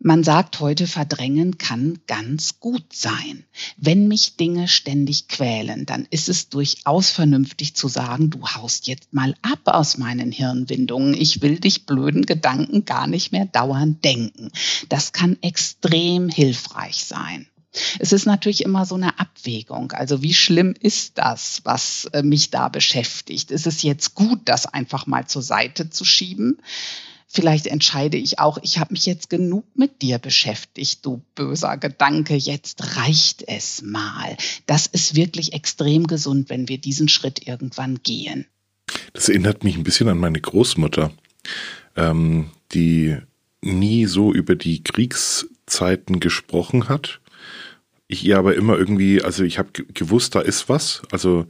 Man 0.00 0.22
sagt 0.22 0.60
heute, 0.60 0.86
verdrängen 0.86 1.56
kann 1.56 1.98
ganz 2.06 2.60
gut 2.60 2.92
sein. 2.92 3.44
Wenn 3.76 4.06
mich 4.06 4.36
Dinge 4.36 4.68
ständig 4.68 5.28
quälen, 5.28 5.86
dann 5.86 6.06
ist 6.10 6.28
es 6.28 6.50
durchaus 6.50 7.10
vernünftig 7.10 7.74
zu 7.74 7.88
sagen, 7.88 8.28
du 8.28 8.46
haust 8.46 8.86
jetzt 8.86 9.12
mal 9.14 9.34
ab 9.40 9.60
aus 9.64 9.96
meinen 9.96 10.30
Hirnwindungen. 10.30 11.14
Ich 11.14 11.40
will 11.40 11.58
dich 11.58 11.86
blöden 11.86 12.26
Gedanken 12.26 12.84
gar 12.84 13.06
nicht 13.06 13.32
mehr 13.32 13.46
dauernd 13.46 14.04
denken. 14.04 14.50
Das 14.88 15.12
kann 15.12 15.38
extrem 15.40 16.28
hilfreich 16.28 17.04
sein. 17.04 17.46
Es 17.98 18.12
ist 18.12 18.26
natürlich 18.26 18.62
immer 18.62 18.86
so 18.86 18.94
eine 18.94 19.18
Abwägung. 19.18 19.92
Also 19.92 20.22
wie 20.22 20.34
schlimm 20.34 20.74
ist 20.78 21.18
das, 21.18 21.60
was 21.64 22.04
äh, 22.12 22.22
mich 22.22 22.50
da 22.50 22.68
beschäftigt? 22.68 23.50
Ist 23.50 23.66
es 23.66 23.82
jetzt 23.82 24.14
gut, 24.14 24.40
das 24.44 24.66
einfach 24.66 25.06
mal 25.06 25.26
zur 25.26 25.42
Seite 25.42 25.90
zu 25.90 26.04
schieben? 26.04 26.58
Vielleicht 27.34 27.66
entscheide 27.66 28.16
ich 28.16 28.38
auch, 28.38 28.58
ich 28.62 28.78
habe 28.78 28.92
mich 28.92 29.06
jetzt 29.06 29.28
genug 29.28 29.64
mit 29.74 30.02
dir 30.02 30.18
beschäftigt, 30.18 31.04
du 31.04 31.20
böser 31.34 31.76
Gedanke, 31.78 32.36
jetzt 32.36 32.96
reicht 32.96 33.42
es 33.48 33.82
mal. 33.82 34.36
Das 34.66 34.86
ist 34.86 35.16
wirklich 35.16 35.52
extrem 35.52 36.06
gesund, 36.06 36.48
wenn 36.48 36.68
wir 36.68 36.78
diesen 36.78 37.08
Schritt 37.08 37.44
irgendwann 37.48 38.04
gehen. 38.04 38.46
Das 39.14 39.28
erinnert 39.28 39.64
mich 39.64 39.76
ein 39.76 39.82
bisschen 39.82 40.08
an 40.08 40.18
meine 40.18 40.40
Großmutter, 40.40 41.10
ähm, 41.96 42.50
die 42.70 43.16
nie 43.62 44.06
so 44.06 44.32
über 44.32 44.54
die 44.54 44.84
Kriegszeiten 44.84 46.20
gesprochen 46.20 46.88
hat. 46.88 47.20
Ich 48.06 48.24
ihr 48.24 48.38
aber 48.38 48.54
immer 48.54 48.78
irgendwie, 48.78 49.22
also 49.22 49.44
ich 49.44 49.58
habe 49.58 49.70
gewusst, 49.72 50.34
da 50.34 50.40
ist 50.40 50.68
was. 50.68 51.02
Also 51.10 51.46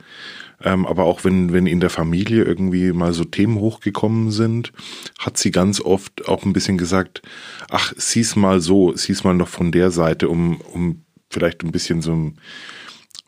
ähm, 0.63 0.87
aber 0.87 1.05
auch 1.05 1.25
wenn, 1.25 1.53
wenn 1.53 1.67
in 1.67 1.81
der 1.81 1.91
Familie 1.91 2.45
irgendwie 2.45 2.93
mal 2.93 3.13
so 3.13 3.25
Themen 3.25 3.59
hochgekommen 3.59 4.31
sind, 4.31 4.73
hat 5.19 5.37
sie 5.37 5.51
ganz 5.51 5.81
oft 5.81 6.29
auch 6.29 6.45
ein 6.45 6.53
bisschen 6.53 6.79
gesagt, 6.79 7.23
ach, 7.69 7.93
sieh's 7.97 8.37
mal 8.37 8.61
so, 8.61 8.97
sieh's 8.97 9.25
mal 9.25 9.35
noch 9.35 9.49
von 9.49 9.73
der 9.73 9.91
Seite, 9.91 10.29
um, 10.29 10.61
um 10.61 11.05
vielleicht 11.31 11.65
ein 11.65 11.73
bisschen 11.73 12.03
so 12.03 12.33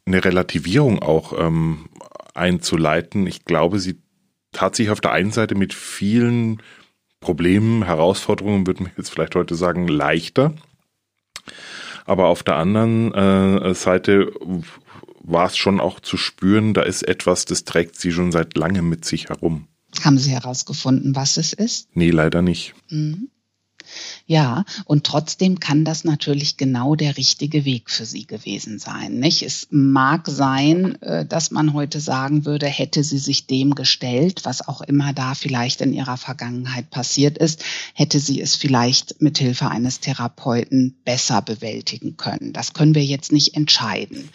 eine 0.06 0.24
Relativierung 0.24 1.00
auch 1.00 1.34
ähm, 1.38 1.88
einzuleiten. 2.34 3.26
Ich 3.26 3.44
glaube, 3.44 3.80
sie 3.80 4.00
tat 4.52 4.76
sich 4.76 4.90
auf 4.90 5.00
der 5.00 5.12
einen 5.12 5.32
Seite 5.32 5.54
mit 5.54 5.74
vielen 5.74 6.62
Problemen, 7.20 7.82
Herausforderungen, 7.82 8.66
würde 8.66 8.84
man 8.84 8.92
jetzt 8.96 9.10
vielleicht 9.10 9.34
heute 9.34 9.56
sagen, 9.56 9.88
leichter. 9.88 10.54
Aber 12.06 12.28
auf 12.28 12.42
der 12.42 12.56
anderen 12.56 13.12
äh, 13.12 13.74
Seite 13.74 14.32
war 15.22 15.46
es 15.46 15.56
schon 15.56 15.80
auch 15.80 16.00
zu 16.00 16.16
spüren, 16.16 16.72
da 16.72 16.82
ist 16.82 17.02
etwas, 17.02 17.44
das 17.44 17.64
trägt 17.64 17.96
sie 17.96 18.12
schon 18.12 18.30
seit 18.30 18.56
langem 18.56 18.88
mit 18.88 19.04
sich 19.04 19.28
herum. 19.28 19.66
Haben 20.02 20.18
Sie 20.18 20.30
herausgefunden, 20.30 21.16
was 21.16 21.36
es 21.36 21.52
ist? 21.52 21.88
Nee, 21.94 22.10
leider 22.10 22.42
nicht. 22.42 22.74
Mhm. 22.90 23.28
Ja, 24.28 24.64
und 24.86 25.04
trotzdem 25.04 25.60
kann 25.60 25.84
das 25.84 26.02
natürlich 26.02 26.56
genau 26.56 26.96
der 26.96 27.16
richtige 27.16 27.64
Weg 27.64 27.90
für 27.90 28.04
sie 28.04 28.26
gewesen 28.26 28.80
sein. 28.80 29.20
Nicht? 29.20 29.42
Es 29.42 29.68
mag 29.70 30.26
sein, 30.26 31.00
äh, 31.00 31.24
dass 31.24 31.52
man 31.52 31.74
heute 31.74 32.00
sagen 32.00 32.44
würde, 32.44 32.66
hätte 32.66 33.04
sie 33.04 33.18
sich 33.18 33.46
dem 33.46 33.76
gestellt, 33.76 34.40
was 34.42 34.66
auch 34.66 34.80
immer 34.80 35.12
da 35.12 35.34
vielleicht 35.34 35.80
in 35.80 35.92
ihrer 35.92 36.16
Vergangenheit 36.16 36.90
passiert 36.90 37.38
ist, 37.38 37.62
hätte 37.94 38.18
sie 38.18 38.40
es 38.40 38.56
vielleicht 38.56 39.22
mit 39.22 39.38
Hilfe 39.38 39.68
eines 39.68 40.00
Therapeuten 40.00 40.96
besser 41.04 41.40
bewältigen 41.40 42.16
können. 42.16 42.52
Das 42.52 42.72
können 42.72 42.96
wir 42.96 43.04
jetzt 43.04 43.30
nicht 43.30 43.54
entscheiden. 43.54 44.28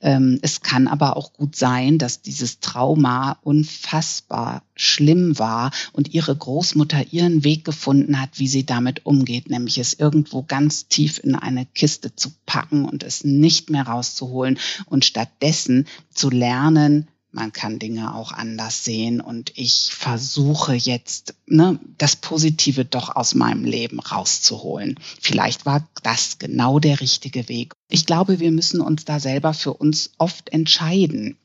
Ähm, 0.00 0.40
es 0.42 0.60
kann 0.60 0.88
aber 0.88 1.16
auch 1.16 1.32
gut 1.32 1.54
sein, 1.54 1.98
dass 1.98 2.20
dieses 2.20 2.58
Trauma 2.58 3.38
unfassbar 3.42 4.65
schlimm 4.76 5.38
war 5.38 5.72
und 5.92 6.14
ihre 6.14 6.36
Großmutter 6.36 7.12
ihren 7.12 7.42
Weg 7.42 7.64
gefunden 7.64 8.20
hat, 8.20 8.38
wie 8.38 8.48
sie 8.48 8.64
damit 8.64 9.04
umgeht, 9.04 9.50
nämlich 9.50 9.78
es 9.78 9.94
irgendwo 9.94 10.42
ganz 10.42 10.86
tief 10.86 11.18
in 11.22 11.34
eine 11.34 11.66
Kiste 11.66 12.14
zu 12.14 12.30
packen 12.44 12.84
und 12.84 13.02
es 13.02 13.24
nicht 13.24 13.70
mehr 13.70 13.86
rauszuholen 13.86 14.58
und 14.86 15.04
stattdessen 15.04 15.86
zu 16.14 16.30
lernen, 16.30 17.08
man 17.36 17.52
kann 17.52 17.78
Dinge 17.78 18.14
auch 18.14 18.32
anders 18.32 18.82
sehen 18.84 19.20
und 19.20 19.52
ich 19.56 19.90
versuche 19.92 20.74
jetzt 20.74 21.34
ne, 21.46 21.78
das 21.98 22.16
Positive 22.16 22.86
doch 22.86 23.14
aus 23.14 23.34
meinem 23.34 23.64
Leben 23.64 24.00
rauszuholen. 24.00 24.98
Vielleicht 25.20 25.66
war 25.66 25.86
das 26.02 26.38
genau 26.38 26.78
der 26.78 27.00
richtige 27.00 27.46
Weg. 27.50 27.74
Ich 27.90 28.06
glaube, 28.06 28.40
wir 28.40 28.50
müssen 28.52 28.80
uns 28.80 29.04
da 29.04 29.20
selber 29.20 29.52
für 29.52 29.74
uns 29.74 30.12
oft 30.16 30.48
entscheiden, 30.48 31.36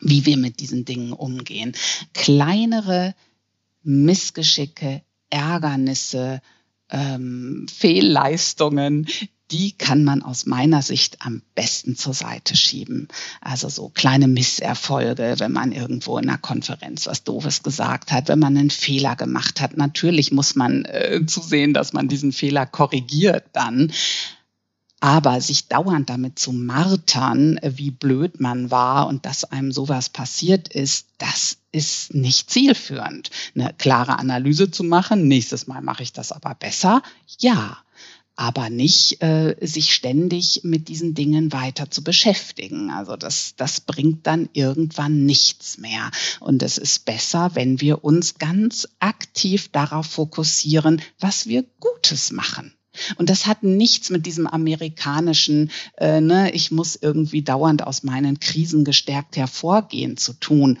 wie 0.00 0.26
wir 0.26 0.36
mit 0.36 0.60
diesen 0.60 0.84
Dingen 0.84 1.12
umgehen. 1.12 1.72
Kleinere 2.14 3.14
Missgeschicke, 3.82 5.02
Ärgernisse, 5.30 6.40
ähm, 6.90 7.66
Fehlleistungen, 7.68 9.06
die 9.50 9.72
kann 9.72 10.04
man 10.04 10.22
aus 10.22 10.46
meiner 10.46 10.82
Sicht 10.82 11.22
am 11.24 11.42
besten 11.54 11.96
zur 11.96 12.12
Seite 12.12 12.54
schieben. 12.54 13.08
Also 13.40 13.68
so 13.68 13.88
kleine 13.88 14.28
Misserfolge, 14.28 15.36
wenn 15.38 15.52
man 15.52 15.72
irgendwo 15.72 16.18
in 16.18 16.28
einer 16.28 16.38
Konferenz 16.38 17.06
was 17.06 17.24
Doofes 17.24 17.62
gesagt 17.62 18.12
hat, 18.12 18.28
wenn 18.28 18.38
man 18.38 18.56
einen 18.58 18.70
Fehler 18.70 19.16
gemacht 19.16 19.60
hat. 19.60 19.76
Natürlich 19.76 20.32
muss 20.32 20.54
man 20.54 20.84
äh, 20.84 21.20
zusehen, 21.26 21.72
dass 21.72 21.92
man 21.92 22.08
diesen 22.08 22.32
Fehler 22.32 22.66
korrigiert 22.66 23.44
dann. 23.54 23.90
Aber 25.00 25.40
sich 25.40 25.68
dauernd 25.68 26.10
damit 26.10 26.38
zu 26.38 26.52
martern, 26.52 27.60
wie 27.62 27.92
blöd 27.92 28.40
man 28.40 28.70
war 28.70 29.06
und 29.06 29.26
dass 29.26 29.44
einem 29.44 29.70
sowas 29.70 30.08
passiert 30.08 30.68
ist, 30.68 31.06
das 31.18 31.58
ist 31.70 32.14
nicht 32.14 32.50
zielführend. 32.50 33.30
Eine 33.54 33.72
klare 33.78 34.18
Analyse 34.18 34.70
zu 34.70 34.82
machen, 34.82 35.28
nächstes 35.28 35.68
Mal 35.68 35.82
mache 35.82 36.02
ich 36.02 36.12
das 36.12 36.32
aber 36.32 36.54
besser, 36.54 37.02
ja, 37.38 37.78
aber 38.38 38.70
nicht 38.70 39.20
äh, 39.20 39.56
sich 39.60 39.92
ständig 39.92 40.60
mit 40.62 40.86
diesen 40.86 41.14
Dingen 41.14 41.52
weiter 41.52 41.90
zu 41.90 42.04
beschäftigen. 42.04 42.90
Also 42.90 43.16
das, 43.16 43.54
das 43.56 43.80
bringt 43.80 44.28
dann 44.28 44.48
irgendwann 44.52 45.26
nichts 45.26 45.76
mehr. 45.78 46.12
Und 46.38 46.62
es 46.62 46.78
ist 46.78 47.04
besser, 47.04 47.50
wenn 47.54 47.80
wir 47.80 48.04
uns 48.04 48.38
ganz 48.38 48.86
aktiv 49.00 49.70
darauf 49.72 50.06
fokussieren, 50.06 51.02
was 51.18 51.48
wir 51.48 51.64
Gutes 51.80 52.30
machen. 52.30 52.77
Und 53.16 53.30
das 53.30 53.46
hat 53.46 53.62
nichts 53.62 54.10
mit 54.10 54.26
diesem 54.26 54.46
amerikanischen, 54.46 55.70
äh, 55.96 56.20
ne, 56.20 56.52
ich 56.52 56.70
muss 56.70 56.96
irgendwie 56.96 57.42
dauernd 57.42 57.86
aus 57.86 58.02
meinen 58.02 58.40
Krisen 58.40 58.84
gestärkt 58.84 59.36
hervorgehen 59.36 60.16
zu 60.16 60.32
tun. 60.34 60.78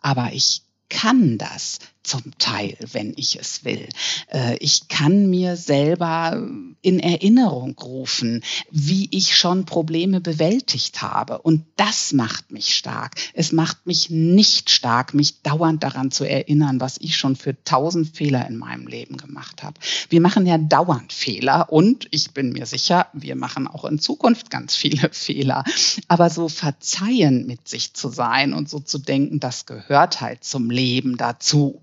Aber 0.00 0.32
ich 0.32 0.62
kann 0.88 1.38
das 1.38 1.78
zum 2.02 2.22
Teil, 2.38 2.76
wenn 2.92 3.12
ich 3.16 3.38
es 3.38 3.64
will. 3.64 3.88
Äh, 4.32 4.56
ich 4.58 4.88
kann 4.88 5.28
mir 5.28 5.56
selber 5.56 6.42
in 6.82 6.98
Erinnerung 6.98 7.78
rufen, 7.78 8.42
wie 8.70 9.08
ich 9.10 9.36
schon 9.36 9.66
Probleme 9.66 10.20
bewältigt 10.20 11.02
habe. 11.02 11.38
Und 11.38 11.64
das 11.76 12.12
macht 12.12 12.50
mich 12.50 12.74
stark. 12.74 13.16
Es 13.34 13.52
macht 13.52 13.86
mich 13.86 14.08
nicht 14.08 14.70
stark, 14.70 15.12
mich 15.12 15.42
dauernd 15.42 15.82
daran 15.82 16.10
zu 16.10 16.24
erinnern, 16.24 16.80
was 16.80 16.96
ich 16.98 17.16
schon 17.16 17.36
für 17.36 17.62
tausend 17.64 18.16
Fehler 18.16 18.46
in 18.48 18.56
meinem 18.56 18.86
Leben 18.86 19.18
gemacht 19.18 19.62
habe. 19.62 19.78
Wir 20.08 20.20
machen 20.20 20.46
ja 20.46 20.56
dauernd 20.56 21.12
Fehler 21.12 21.70
und 21.70 22.08
ich 22.10 22.32
bin 22.32 22.52
mir 22.52 22.64
sicher, 22.64 23.08
wir 23.12 23.36
machen 23.36 23.66
auch 23.66 23.84
in 23.84 23.98
Zukunft 23.98 24.50
ganz 24.50 24.74
viele 24.74 25.10
Fehler. 25.12 25.64
Aber 26.08 26.30
so 26.30 26.48
verzeihen 26.48 27.46
mit 27.46 27.68
sich 27.68 27.92
zu 27.92 28.08
sein 28.08 28.54
und 28.54 28.70
so 28.70 28.80
zu 28.80 28.98
denken, 28.98 29.38
das 29.38 29.66
gehört 29.66 30.20
halt 30.22 30.44
zum 30.44 30.70
Leben 30.70 31.18
dazu 31.18 31.82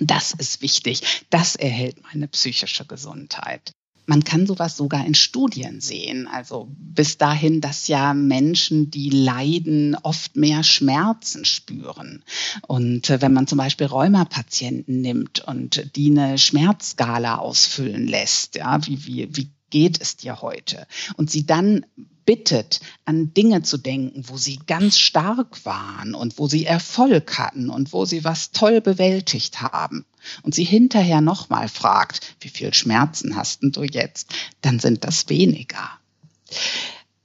Das 0.00 0.32
ist 0.32 0.62
wichtig. 0.62 1.24
Das 1.30 1.56
erhält 1.56 2.02
meine 2.02 2.28
psychische 2.28 2.84
Gesundheit. 2.84 3.72
Man 4.06 4.24
kann 4.24 4.46
sowas 4.46 4.78
sogar 4.78 5.04
in 5.04 5.14
Studien 5.14 5.82
sehen. 5.82 6.26
Also 6.28 6.68
bis 6.70 7.18
dahin, 7.18 7.60
dass 7.60 7.88
ja 7.88 8.14
Menschen, 8.14 8.90
die 8.90 9.10
leiden, 9.10 9.96
oft 10.02 10.34
mehr 10.34 10.62
Schmerzen 10.62 11.44
spüren. 11.44 12.24
Und 12.66 13.10
äh, 13.10 13.20
wenn 13.20 13.34
man 13.34 13.46
zum 13.46 13.58
Beispiel 13.58 13.86
Rheumapatienten 13.86 15.02
nimmt 15.02 15.40
und 15.40 15.94
die 15.94 16.10
eine 16.10 16.38
Schmerzskala 16.38 17.36
ausfüllen 17.36 18.06
lässt, 18.06 18.54
ja, 18.54 18.84
wie, 18.86 19.04
wie, 19.04 19.36
wie 19.36 19.50
geht 19.68 20.00
es 20.00 20.16
dir 20.16 20.40
heute? 20.40 20.86
Und 21.16 21.30
sie 21.30 21.44
dann 21.44 21.84
bittet, 22.28 22.80
an 23.06 23.32
Dinge 23.32 23.62
zu 23.62 23.78
denken, 23.78 24.22
wo 24.28 24.36
sie 24.36 24.60
ganz 24.66 24.98
stark 24.98 25.64
waren 25.64 26.14
und 26.14 26.38
wo 26.38 26.46
sie 26.46 26.66
Erfolg 26.66 27.38
hatten 27.38 27.70
und 27.70 27.94
wo 27.94 28.04
sie 28.04 28.22
was 28.22 28.50
toll 28.50 28.82
bewältigt 28.82 29.62
haben 29.62 30.04
und 30.42 30.54
sie 30.54 30.64
hinterher 30.64 31.22
nochmal 31.22 31.70
fragt, 31.70 32.36
wie 32.40 32.50
viel 32.50 32.74
Schmerzen 32.74 33.34
hast 33.34 33.60
du 33.62 33.82
jetzt, 33.82 34.34
dann 34.60 34.78
sind 34.78 35.04
das 35.04 35.30
weniger. 35.30 35.88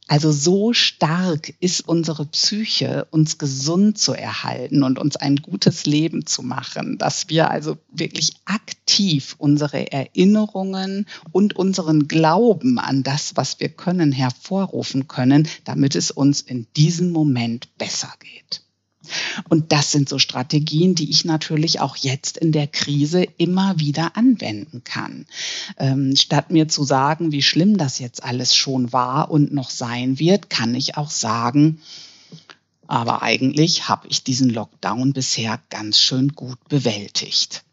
Also 0.07 0.31
so 0.31 0.73
stark 0.73 1.53
ist 1.59 1.87
unsere 1.87 2.25
Psyche, 2.25 3.07
uns 3.11 3.37
gesund 3.37 3.97
zu 3.97 4.13
erhalten 4.13 4.83
und 4.83 4.99
uns 4.99 5.15
ein 5.15 5.37
gutes 5.37 5.85
Leben 5.85 6.25
zu 6.25 6.43
machen, 6.43 6.97
dass 6.97 7.29
wir 7.29 7.49
also 7.49 7.77
wirklich 7.89 8.33
aktiv 8.45 9.35
unsere 9.37 9.91
Erinnerungen 9.91 11.07
und 11.31 11.55
unseren 11.55 12.07
Glauben 12.07 12.79
an 12.79 13.03
das, 13.03 13.37
was 13.37 13.59
wir 13.59 13.69
können, 13.69 14.11
hervorrufen 14.11 15.07
können, 15.07 15.47
damit 15.63 15.95
es 15.95 16.11
uns 16.11 16.41
in 16.41 16.67
diesem 16.75 17.11
Moment 17.11 17.75
besser 17.77 18.13
geht. 18.19 18.61
Und 19.49 19.71
das 19.71 19.91
sind 19.91 20.09
so 20.09 20.19
Strategien, 20.19 20.95
die 20.95 21.09
ich 21.09 21.25
natürlich 21.25 21.79
auch 21.79 21.95
jetzt 21.95 22.37
in 22.37 22.51
der 22.51 22.67
Krise 22.67 23.25
immer 23.37 23.79
wieder 23.79 24.15
anwenden 24.15 24.83
kann. 24.83 25.25
Ähm, 25.77 26.15
statt 26.15 26.51
mir 26.51 26.67
zu 26.67 26.83
sagen, 26.83 27.31
wie 27.31 27.43
schlimm 27.43 27.77
das 27.77 27.99
jetzt 27.99 28.23
alles 28.23 28.55
schon 28.55 28.93
war 28.93 29.29
und 29.31 29.53
noch 29.53 29.69
sein 29.69 30.19
wird, 30.19 30.49
kann 30.49 30.75
ich 30.75 30.97
auch 30.97 31.09
sagen, 31.09 31.81
aber 32.87 33.23
eigentlich 33.23 33.87
habe 33.87 34.07
ich 34.09 34.23
diesen 34.23 34.49
Lockdown 34.49 35.13
bisher 35.13 35.59
ganz 35.69 35.99
schön 35.99 36.29
gut 36.29 36.59
bewältigt. 36.69 37.63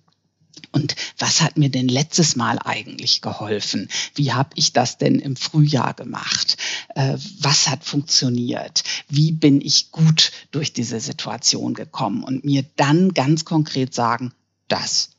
Und 0.73 0.95
was 1.19 1.41
hat 1.41 1.59
mir 1.59 1.69
denn 1.69 1.89
letztes 1.89 2.37
Mal 2.37 2.59
eigentlich 2.59 3.21
geholfen? 3.23 3.89
Wie 4.15 4.33
habe 4.33 4.51
ich 4.55 4.73
das 4.73 4.99
denn 4.99 5.19
im 5.19 5.37
Frühjahr 5.37 5.95
gemacht? 5.95 6.57
Äh, 6.95 7.17
was 7.41 7.69
hat 7.69 7.85
funktioniert? 7.85 8.85
Wie 9.09 9.33
bin 9.33 9.61
ich 9.61 9.91
gut 9.91 10.33
durch 10.53 10.73
diese 10.73 11.01
Situation 11.01 11.75
gekommen? 11.75 12.23
Und 12.23 12.45
mir 12.45 12.65
dann 12.77 13.15
ganz 13.15 13.45
konkret 13.45 13.95
sagen, 13.95 14.33
das 14.69 15.11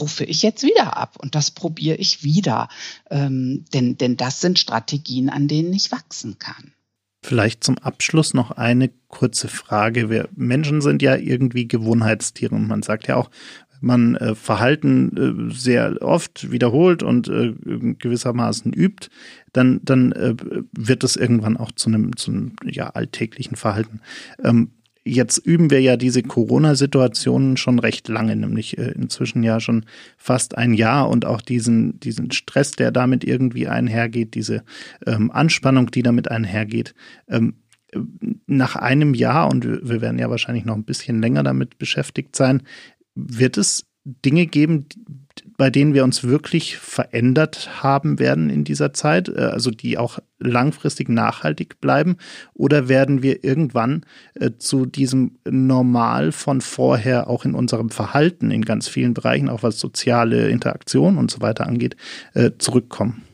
rufe 0.00 0.24
ich 0.24 0.42
jetzt 0.42 0.62
wieder 0.62 0.96
ab 0.96 1.16
und 1.18 1.34
das 1.34 1.50
probiere 1.50 1.96
ich 1.96 2.24
wieder. 2.24 2.68
Ähm, 3.10 3.64
denn, 3.72 3.96
denn 3.96 4.16
das 4.16 4.40
sind 4.40 4.58
Strategien, 4.58 5.30
an 5.30 5.48
denen 5.48 5.72
ich 5.72 5.92
wachsen 5.92 6.38
kann. 6.38 6.72
Vielleicht 7.22 7.64
zum 7.64 7.78
Abschluss 7.78 8.34
noch 8.34 8.52
eine 8.52 8.90
kurze 9.08 9.48
Frage. 9.48 10.10
Wir 10.10 10.28
Menschen 10.36 10.80
sind 10.80 11.02
ja 11.02 11.16
irgendwie 11.16 11.66
Gewohnheitstiere 11.66 12.54
und 12.54 12.68
man 12.68 12.82
sagt 12.82 13.08
ja 13.08 13.16
auch, 13.16 13.30
man 13.80 14.16
äh, 14.16 14.34
Verhalten 14.34 15.48
äh, 15.50 15.54
sehr 15.54 16.02
oft 16.02 16.50
wiederholt 16.50 17.02
und 17.02 17.28
äh, 17.28 17.54
gewissermaßen 17.98 18.72
übt, 18.72 19.08
dann, 19.52 19.80
dann 19.82 20.12
äh, 20.12 20.34
wird 20.72 21.04
es 21.04 21.16
irgendwann 21.16 21.56
auch 21.56 21.72
zu 21.72 21.88
einem, 21.88 22.16
zu 22.16 22.50
ja, 22.64 22.90
alltäglichen 22.90 23.56
Verhalten. 23.56 24.00
Ähm, 24.42 24.70
jetzt 25.06 25.38
üben 25.38 25.70
wir 25.70 25.80
ja 25.80 25.96
diese 25.96 26.22
Corona-Situationen 26.22 27.56
schon 27.56 27.78
recht 27.78 28.08
lange, 28.08 28.34
nämlich 28.34 28.76
äh, 28.76 28.90
inzwischen 28.90 29.42
ja 29.42 29.60
schon 29.60 29.86
fast 30.16 30.58
ein 30.58 30.74
Jahr 30.74 31.08
und 31.08 31.24
auch 31.24 31.40
diesen, 31.40 32.00
diesen 32.00 32.32
Stress, 32.32 32.72
der 32.72 32.90
damit 32.90 33.24
irgendwie 33.24 33.68
einhergeht, 33.68 34.34
diese 34.34 34.64
ähm, 35.06 35.30
Anspannung, 35.30 35.90
die 35.90 36.02
damit 36.02 36.30
einhergeht. 36.30 36.94
Ähm, 37.28 37.54
nach 38.46 38.76
einem 38.76 39.14
Jahr, 39.14 39.48
und 39.48 39.64
wir 39.64 40.00
werden 40.00 40.18
ja 40.18 40.28
wahrscheinlich 40.28 40.64
noch 40.64 40.74
ein 40.74 40.84
bisschen 40.84 41.20
länger 41.20 41.44
damit 41.44 41.78
beschäftigt 41.78 42.36
sein, 42.36 42.62
wird 43.16 43.56
es 43.56 43.86
Dinge 44.24 44.46
geben, 44.46 44.86
bei 45.56 45.68
denen 45.68 45.92
wir 45.92 46.04
uns 46.04 46.22
wirklich 46.22 46.76
verändert 46.76 47.82
haben 47.82 48.18
werden 48.20 48.50
in 48.50 48.62
dieser 48.62 48.92
Zeit, 48.92 49.28
äh, 49.28 49.40
also 49.40 49.70
die 49.70 49.98
auch 49.98 50.20
langfristig 50.38 51.08
nachhaltig 51.08 51.80
bleiben? 51.80 52.16
Oder 52.54 52.88
werden 52.88 53.22
wir 53.22 53.42
irgendwann 53.42 54.06
äh, 54.34 54.52
zu 54.58 54.86
diesem 54.86 55.38
Normal 55.44 56.30
von 56.30 56.60
vorher 56.60 57.28
auch 57.28 57.44
in 57.44 57.54
unserem 57.54 57.90
Verhalten 57.90 58.50
in 58.52 58.64
ganz 58.64 58.86
vielen 58.86 59.14
Bereichen, 59.14 59.48
auch 59.48 59.64
was 59.64 59.80
soziale 59.80 60.50
Interaktion 60.50 61.18
und 61.18 61.30
so 61.30 61.40
weiter 61.40 61.66
angeht, 61.66 61.96
äh, 62.34 62.52
zurückkommen? 62.58 63.25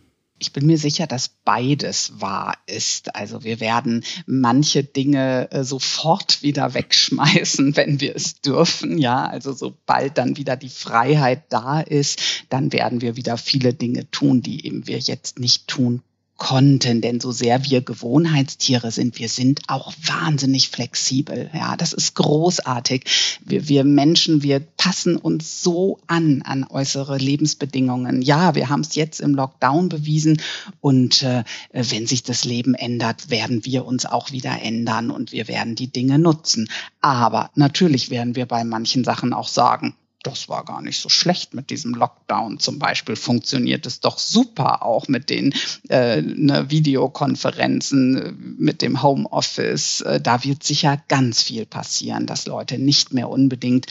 Ich 0.43 0.53
bin 0.53 0.67
mir 0.67 0.77
sicher, 0.77 1.07
dass 1.07 1.29
beides 1.29 2.21
wahr 2.21 2.57
ist. 2.67 3.15
Also 3.15 3.45
wir 3.45 3.61
werden 3.61 4.03
manche 4.27 4.83
Dinge 4.83 5.49
äh, 5.53 5.63
sofort 5.63 6.43
wieder 6.43 6.75
wegschmeißen, 6.75 7.77
wenn 7.77 8.01
wir 8.01 8.17
es 8.17 8.41
dürfen. 8.41 8.99
Ja, 8.99 9.25
also 9.25 9.53
sobald 9.53 10.19
dann 10.19 10.37
wieder 10.37 10.57
die 10.57 10.69
Freiheit 10.69 11.45
da 11.51 11.81
ist, 11.81 12.45
dann 12.49 12.73
werden 12.73 13.03
wir 13.03 13.15
wieder 13.15 13.37
viele 13.39 13.73
Dinge 13.73 14.11
tun, 14.11 14.43
die 14.43 14.67
eben 14.67 14.89
wir 14.89 14.99
jetzt 14.99 15.39
nicht 15.39 15.69
tun 15.69 16.03
konnten, 16.43 17.01
denn 17.01 17.21
so 17.21 17.31
sehr 17.31 17.65
wir 17.67 17.83
Gewohnheitstiere 17.83 18.91
sind, 18.91 19.21
wir 19.21 19.29
sind 19.29 19.61
auch 19.69 19.93
wahnsinnig 20.05 20.71
flexibel. 20.71 21.49
Ja, 21.55 21.77
das 21.77 21.93
ist 21.93 22.17
großartig. 22.17 23.39
Wir, 23.45 23.69
wir 23.69 23.85
Menschen, 23.85 24.43
wir 24.43 24.59
passen 24.59 25.17
uns 25.17 25.63
so 25.63 26.01
an 26.09 26.43
an 26.43 26.67
äußere 26.69 27.17
Lebensbedingungen. 27.17 28.23
Ja, 28.23 28.57
wir 28.57 28.71
haben 28.71 28.81
es 28.81 28.97
jetzt 28.97 29.21
im 29.21 29.37
Lockdown 29.37 29.89
bewiesen 29.89 30.43
und 30.81 31.23
äh, 31.23 31.45
wenn 31.71 32.09
sich 32.09 32.25
das 32.25 32.45
Leben 32.45 32.75
ändert, 32.75 33.31
werden 33.31 33.65
wir 33.65 33.87
uns 33.87 34.05
auch 34.05 34.33
wieder 34.33 34.61
ändern 34.63 35.13
und 35.13 35.31
wir 35.31 35.47
werden 35.47 35.77
die 35.77 35.93
Dinge 35.93 36.19
nutzen. 36.19 36.69
Aber 37.01 37.53
natürlich 37.55 38.11
werden 38.11 38.35
wir 38.35 38.47
bei 38.47 38.65
manchen 38.65 39.05
Sachen 39.05 39.33
auch 39.33 39.47
sagen, 39.47 39.95
das 40.23 40.49
war 40.49 40.65
gar 40.65 40.83
nicht 40.83 41.01
so 41.01 41.09
schlecht 41.09 41.55
mit 41.55 41.71
diesem 41.71 41.95
Lockdown. 41.95 42.59
Zum 42.59 42.79
Beispiel 42.79 43.17
funktioniert 43.17 43.87
es 43.87 44.01
doch 44.01 44.19
super 44.19 44.85
auch 44.85 45.09
mit 45.09 45.31
den 45.31 45.55
äh, 45.89 46.23
ne, 46.23 46.71
Videokonferenzen, 46.71 48.17
äh, 48.17 48.33
mit 48.33 48.83
dem 48.83 49.03
Homeoffice. 49.03 50.03
Äh, 50.03 50.21
da 50.21 50.45
wird 50.45 50.63
sicher 50.63 51.03
ganz 51.09 51.43
viel 51.43 51.67
passieren, 51.67 52.27
dass 52.27 52.47
Leute 52.47 52.79
nicht 52.79 53.13
mehr 53.13 53.29
unbedingt 53.29 53.87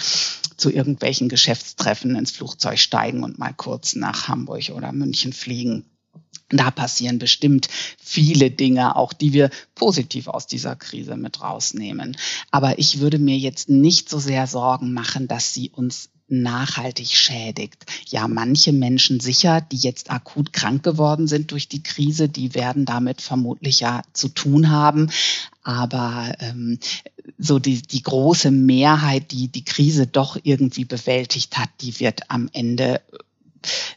zu 0.58 0.72
irgendwelchen 0.72 1.28
Geschäftstreffen 1.28 2.16
ins 2.16 2.32
Flugzeug 2.32 2.80
steigen 2.80 3.24
und 3.24 3.40
mal 3.40 3.54
kurz 3.54 3.96
nach 3.96 4.28
Hamburg 4.28 4.72
oder 4.76 4.92
München 4.92 5.34
fliegen. 5.34 5.86
Da 6.50 6.70
passieren 6.70 7.18
bestimmt 7.18 7.70
viele 7.98 8.52
Dinge, 8.52 8.96
auch 8.96 9.14
die 9.14 9.34
wir 9.34 9.50
positiv 9.74 10.28
aus 10.28 10.48
dieser 10.48 10.76
Krise 10.76 11.16
mit 11.16 11.42
rausnehmen. 11.42 12.18
Aber 12.52 12.78
ich 12.78 13.00
würde 13.00 13.20
mir 13.20 13.38
jetzt 13.38 13.70
nicht 13.70 14.10
so 14.10 14.20
sehr 14.20 14.48
Sorgen 14.48 14.94
machen, 14.94 15.28
dass 15.28 15.54
sie 15.54 15.70
uns 15.70 16.10
nachhaltig 16.32 17.10
schädigt. 17.10 17.86
Ja, 18.08 18.28
manche 18.28 18.72
Menschen 18.72 19.20
sicher, 19.20 19.62
die 19.62 19.78
jetzt 19.78 20.10
akut 20.10 20.54
krank 20.54 20.84
geworden 20.84 21.28
sind 21.28 21.52
durch 21.52 21.68
die 21.68 21.84
Krise, 21.84 22.30
die 22.30 22.56
werden 22.56 22.86
damit 22.86 23.22
vermutlich 23.22 23.82
ja 23.82 24.02
zu 24.14 24.30
tun 24.30 24.70
haben. 24.70 25.12
Aber 25.64 26.34
ähm, 26.40 26.80
so 27.38 27.60
die, 27.60 27.82
die 27.82 28.02
große 28.02 28.52
Mehrheit, 28.52 29.32
die 29.32 29.48
die 29.48 29.66
Krise 29.66 30.08
doch 30.08 30.38
irgendwie 30.42 30.86
bewältigt 30.86 31.58
hat, 31.58 31.70
die 31.82 32.00
wird 32.00 32.30
am 32.30 32.50
Ende 32.54 33.02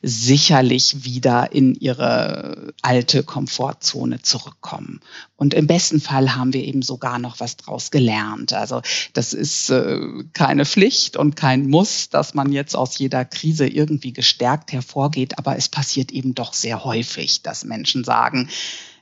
sicherlich 0.03 1.05
wieder 1.05 1.53
in 1.53 1.75
ihre 1.75 2.75
alte 2.83 3.23
Komfortzone 3.23 4.23
zurückkommen. 4.23 5.01
Und 5.37 5.55
im 5.55 5.67
besten 5.67 6.01
Fall 6.01 6.35
haben 6.35 6.53
wir 6.53 6.63
eben 6.63 6.83
sogar 6.83 7.19
noch 7.19 7.41
was 7.41 7.57
draus 7.57 7.91
gelernt. 7.91 8.53
Also 8.53 8.83
das 9.13 9.33
ist 9.33 9.71
äh, 9.71 10.01
keine 10.33 10.65
Pflicht 10.65 11.17
und 11.17 11.37
kein 11.37 11.69
Muss, 11.69 12.09
dass 12.09 12.35
man 12.35 12.53
jetzt 12.53 12.77
aus 12.77 12.99
jeder 12.99 13.25
Krise 13.25 13.67
irgendwie 13.67 14.13
gestärkt 14.13 14.73
hervorgeht, 14.73 15.39
aber 15.39 15.57
es 15.57 15.69
passiert 15.69 16.13
eben 16.13 16.35
doch 16.35 16.53
sehr 16.53 16.85
häufig, 16.85 17.43
dass 17.43 17.65
Menschen 17.65 18.05
sagen, 18.05 18.49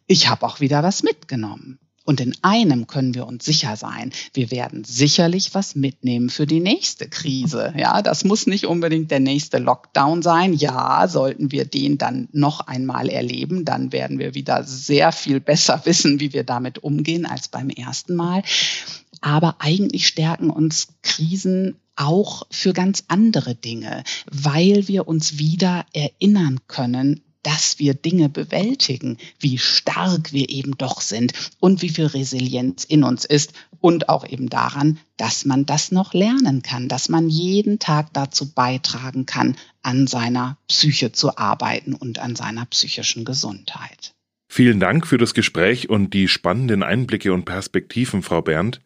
ich 0.07 0.29
habe 0.29 0.46
auch 0.46 0.61
wieder 0.61 0.83
was 0.83 1.03
mitgenommen. 1.03 1.79
Und 2.05 2.21
in 2.21 2.35
einem 2.43 2.87
können 2.87 3.15
wir 3.15 3.27
uns 3.27 3.45
sicher 3.45 3.77
sein. 3.77 4.12
Wir 4.35 4.51
werden 4.51 4.85
sicherlich 4.85 5.55
was 5.55 5.75
mitnehmen 5.75 6.31
für 6.31 6.47
die 6.47 6.61
nächste 6.61 7.09
Krise. 7.09 7.73
Ja, 7.77 8.03
das 8.03 8.25
muss 8.25 8.47
nicht 8.47 8.67
unbedingt 8.67 9.11
der 9.11 9.21
nächste 9.21 9.59
Lockdown 9.59 10.23
sein. 10.23 10.53
Ja, 10.53 11.07
sollten 11.07 11.53
wir 11.53 11.65
den 11.65 11.99
dann 11.99 12.29
noch 12.33 12.61
einmal 12.61 13.09
erleben, 13.09 13.65
dann 13.65 13.93
werden 13.93 14.19
wir 14.19 14.35
wieder 14.35 14.65
sehr 14.65 15.12
viel 15.12 15.41
besser 15.41 15.83
wissen, 15.85 16.19
wie 16.21 16.33
wir 16.33 16.45
damit 16.45 16.79
umgehen 16.83 17.27
als 17.27 17.49
beim 17.49 17.71
ersten 17.71 18.17
Mal. 18.17 18.43
Aber 19.21 19.57
eigentlich 19.61 20.09
stärken 20.09 20.51
uns 20.51 20.88
Krisen 21.03 21.77
auch 21.95 22.47
für 22.51 22.73
ganz 22.73 23.05
andere 23.09 23.55
Dinge, 23.55 24.03
weil 24.31 24.88
wir 24.88 25.07
uns 25.07 25.38
wieder 25.38 25.85
erinnern 25.93 26.61
können, 26.67 27.21
dass 27.42 27.78
wir 27.78 27.94
Dinge 27.94 28.28
bewältigen, 28.28 29.18
wie 29.40 29.59
stark 29.59 30.33
wir 30.33 30.48
eben 30.48 30.76
doch 30.78 31.00
sind 31.00 31.33
und 31.61 31.83
wie 31.83 31.88
viel 31.88 32.07
Resilienz 32.07 32.85
in 32.85 33.05
uns 33.05 33.24
ist 33.24 33.52
und 33.81 34.09
auch 34.09 34.26
eben 34.26 34.48
daran, 34.48 34.98
dass 35.16 35.44
man 35.44 35.66
das 35.66 35.92
noch 35.92 36.14
lernen 36.14 36.62
kann, 36.62 36.88
dass 36.88 37.09
man 37.09 37.28
jeden 37.28 37.78
Tag 37.78 38.12
dazu 38.12 38.52
beitragen 38.52 39.26
kann, 39.26 39.57
an 39.83 40.07
seiner 40.07 40.57
Psyche 40.68 41.12
zu 41.12 41.37
arbeiten 41.37 41.94
und 41.94 42.18
an 42.18 42.37
seiner 42.37 42.64
psychischen 42.66 43.24
Gesundheit. 43.24 44.14
Vielen 44.48 44.81
Dank 44.81 45.07
für 45.07 45.18
das 45.18 45.35
Gespräch 45.35 45.88
und 45.88 46.12
die 46.12 46.28
spannenden 46.28 46.83
Einblicke 46.83 47.33
und 47.33 47.44
Perspektiven, 47.44 48.22
Frau 48.22 48.42
Berndt. 48.42 48.81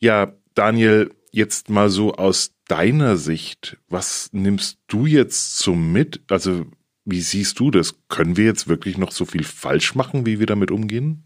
Ja, 0.00 0.32
Daniel, 0.54 1.14
jetzt 1.30 1.68
mal 1.68 1.90
so 1.90 2.14
aus 2.14 2.52
deiner 2.68 3.16
Sicht, 3.18 3.76
was 3.88 4.30
nimmst 4.32 4.78
du 4.86 5.06
jetzt 5.06 5.58
so 5.58 5.74
mit? 5.74 6.22
Also 6.30 6.66
wie 7.04 7.20
siehst 7.20 7.58
du 7.58 7.70
das? 7.70 7.96
Können 8.08 8.36
wir 8.36 8.44
jetzt 8.44 8.68
wirklich 8.68 8.98
noch 8.98 9.12
so 9.12 9.24
viel 9.24 9.44
falsch 9.44 9.94
machen, 9.94 10.26
wie 10.26 10.38
wir 10.38 10.46
damit 10.46 10.70
umgehen? 10.70 11.24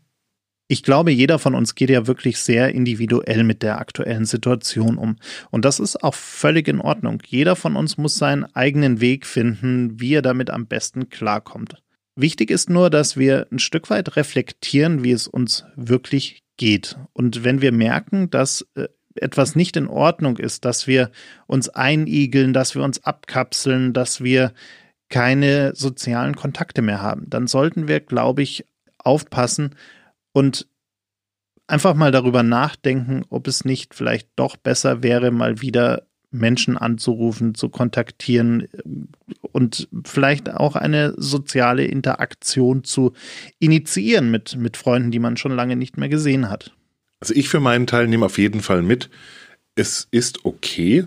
Ich 0.68 0.82
glaube, 0.82 1.12
jeder 1.12 1.38
von 1.38 1.54
uns 1.54 1.76
geht 1.76 1.90
ja 1.90 2.08
wirklich 2.08 2.38
sehr 2.38 2.74
individuell 2.74 3.44
mit 3.44 3.62
der 3.62 3.78
aktuellen 3.78 4.24
Situation 4.24 4.98
um. 4.98 5.16
Und 5.50 5.64
das 5.64 5.78
ist 5.78 6.02
auch 6.02 6.14
völlig 6.14 6.66
in 6.66 6.80
Ordnung. 6.80 7.22
Jeder 7.24 7.54
von 7.54 7.76
uns 7.76 7.98
muss 7.98 8.16
seinen 8.16 8.44
eigenen 8.56 9.00
Weg 9.00 9.26
finden, 9.26 10.00
wie 10.00 10.14
er 10.14 10.22
damit 10.22 10.50
am 10.50 10.66
besten 10.66 11.08
klarkommt. 11.08 11.82
Wichtig 12.16 12.50
ist 12.50 12.68
nur, 12.68 12.90
dass 12.90 13.16
wir 13.16 13.46
ein 13.52 13.60
Stück 13.60 13.90
weit 13.90 14.16
reflektieren, 14.16 15.04
wie 15.04 15.12
es 15.12 15.28
uns 15.28 15.64
wirklich 15.76 16.42
geht. 16.56 16.98
Und 17.12 17.44
wenn 17.44 17.60
wir 17.60 17.70
merken, 17.70 18.30
dass 18.30 18.66
äh, 18.74 18.88
etwas 19.14 19.54
nicht 19.54 19.76
in 19.76 19.86
Ordnung 19.86 20.38
ist, 20.38 20.64
dass 20.64 20.86
wir 20.86 21.10
uns 21.46 21.68
einigeln, 21.68 22.52
dass 22.52 22.74
wir 22.74 22.82
uns 22.82 23.04
abkapseln, 23.04 23.92
dass 23.92 24.22
wir 24.22 24.52
keine 25.08 25.74
sozialen 25.74 26.34
Kontakte 26.34 26.82
mehr 26.82 27.00
haben. 27.00 27.28
Dann 27.28 27.46
sollten 27.46 27.88
wir, 27.88 28.00
glaube 28.00 28.42
ich, 28.42 28.64
aufpassen 28.98 29.74
und 30.32 30.66
einfach 31.66 31.94
mal 31.94 32.12
darüber 32.12 32.42
nachdenken, 32.42 33.24
ob 33.30 33.46
es 33.48 33.64
nicht 33.64 33.94
vielleicht 33.94 34.28
doch 34.36 34.56
besser 34.56 35.02
wäre, 35.02 35.30
mal 35.30 35.60
wieder 35.60 36.06
Menschen 36.30 36.76
anzurufen, 36.76 37.54
zu 37.54 37.68
kontaktieren 37.68 38.68
und 39.40 39.88
vielleicht 40.04 40.52
auch 40.52 40.76
eine 40.76 41.14
soziale 41.16 41.84
Interaktion 41.84 42.84
zu 42.84 43.12
initiieren 43.58 44.30
mit, 44.30 44.56
mit 44.56 44.76
Freunden, 44.76 45.10
die 45.10 45.18
man 45.18 45.36
schon 45.36 45.52
lange 45.52 45.76
nicht 45.76 45.96
mehr 45.96 46.08
gesehen 46.08 46.50
hat. 46.50 46.74
Also 47.20 47.34
ich 47.34 47.48
für 47.48 47.60
meinen 47.60 47.86
Teil 47.86 48.08
nehme 48.08 48.26
auf 48.26 48.38
jeden 48.38 48.60
Fall 48.60 48.82
mit, 48.82 49.08
es 49.74 50.08
ist 50.10 50.44
okay, 50.44 51.06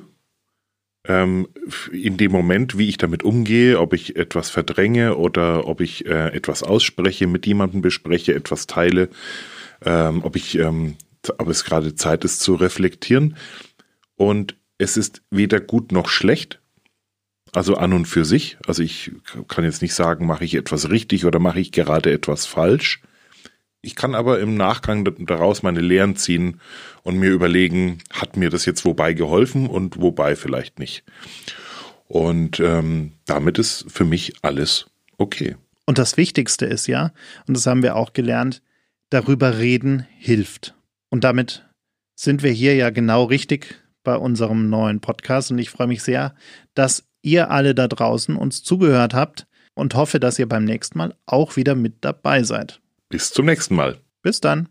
ähm, 1.08 1.48
in 1.92 2.18
dem 2.18 2.32
Moment, 2.32 2.78
wie 2.78 2.90
ich 2.90 2.98
damit 2.98 3.24
umgehe, 3.24 3.80
ob 3.80 3.94
ich 3.94 4.16
etwas 4.16 4.50
verdränge 4.50 5.16
oder 5.16 5.68
ob 5.68 5.82
ich 5.82 6.06
äh, 6.06 6.34
etwas 6.34 6.64
ausspreche, 6.64 7.28
mit 7.28 7.46
jemandem 7.46 7.82
bespreche, 7.82 8.34
etwas 8.34 8.68
teile, 8.68 9.10
ähm, 9.86 10.24
ob 10.24 10.36
ich, 10.36 10.58
ähm, 10.60 10.96
ob 11.38 11.48
es 11.48 11.64
gerade 11.64 11.96
Zeit 11.96 12.26
ist 12.26 12.42
zu 12.42 12.56
reflektieren. 12.56 13.38
Und 14.16 14.56
es 14.78 14.98
ist 14.98 15.22
weder 15.30 15.60
gut 15.60 15.92
noch 15.92 16.10
schlecht. 16.10 16.60
Also 17.52 17.76
an 17.76 17.94
und 17.94 18.06
für 18.06 18.26
sich. 18.26 18.58
Also 18.68 18.84
ich 18.84 19.12
kann 19.48 19.64
jetzt 19.64 19.82
nicht 19.82 19.96
sagen, 19.96 20.28
mache 20.28 20.46
ich 20.46 20.54
etwas 20.54 20.92
richtig 20.92 21.26
oder 21.26 21.40
mache 21.40 21.60
ich 21.60 21.72
gerade 21.72 22.12
etwas 22.12 22.46
falsch. 22.46 23.02
Ich 23.82 23.96
kann 23.96 24.14
aber 24.14 24.40
im 24.40 24.56
Nachgang 24.56 25.08
daraus 25.26 25.64
meine 25.64 25.80
Lehren 25.80 26.16
ziehen 26.16 26.60
und 27.04 27.18
mir 27.18 27.32
überlegen, 27.32 28.00
hat 28.12 28.36
mir 28.36 28.50
das 28.50 28.66
jetzt 28.66 28.84
wobei 28.84 29.14
geholfen 29.14 29.68
und 29.68 30.02
wobei 30.02 30.36
vielleicht 30.36 30.80
nicht. 30.80 31.04
Und 32.08 32.60
ähm, 32.60 33.14
damit 33.26 33.58
ist 33.58 33.86
für 33.88 34.04
mich 34.04 34.34
alles 34.42 34.88
okay. 35.18 35.56
Und 35.86 35.98
das 35.98 36.18
Wichtigste 36.18 36.66
ist 36.66 36.88
ja, 36.88 37.14
und 37.48 37.56
das 37.56 37.66
haben 37.68 37.84
wir 37.84 37.96
auch 37.96 38.14
gelernt, 38.14 38.62
darüber 39.10 39.58
reden 39.58 40.06
hilft. 40.18 40.76
Und 41.10 41.24
damit 41.24 41.66
sind 42.16 42.44
wir 42.44 42.52
hier 42.52 42.76
ja 42.76 42.90
genau 42.90 43.24
richtig 43.24 43.82
bei 44.04 44.16
unserem 44.16 44.70
neuen 44.70 45.00
Podcast. 45.00 45.52
Und 45.52 45.60
ich 45.60 45.70
freue 45.70 45.88
mich 45.88 46.04
sehr, 46.04 46.36
dass 46.74 47.06
ihr 47.22 47.50
alle 47.50 47.76
da 47.76 47.88
draußen 47.88 48.36
uns 48.36 48.64
zugehört 48.64 49.14
habt 49.14 49.48
und 49.74 49.96
hoffe, 49.96 50.20
dass 50.20 50.38
ihr 50.38 50.50
beim 50.50 50.66
nächsten 50.66 50.98
Mal 50.98 51.16
auch 51.26 51.56
wieder 51.56 51.76
mit 51.76 51.98
dabei 52.02 52.44
seid. 52.44 52.82
Bis 53.12 53.32
zum 53.32 53.48
nächsten 53.48 53.74
Mal. 53.74 54.00
Bis 54.22 54.40
dann. 54.40 54.70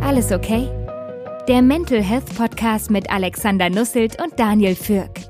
Alles 0.00 0.32
okay? 0.32 0.70
Der 1.46 1.60
Mental 1.60 2.02
Health 2.02 2.34
Podcast 2.34 2.90
mit 2.90 3.10
Alexander 3.10 3.68
Nusselt 3.68 4.20
und 4.22 4.40
Daniel 4.40 4.74
Fürk. 4.74 5.27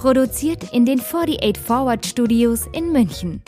Produziert 0.00 0.72
in 0.72 0.86
den 0.86 0.98
48 0.98 1.58
Forward 1.58 2.06
Studios 2.06 2.66
in 2.72 2.90
München. 2.90 3.42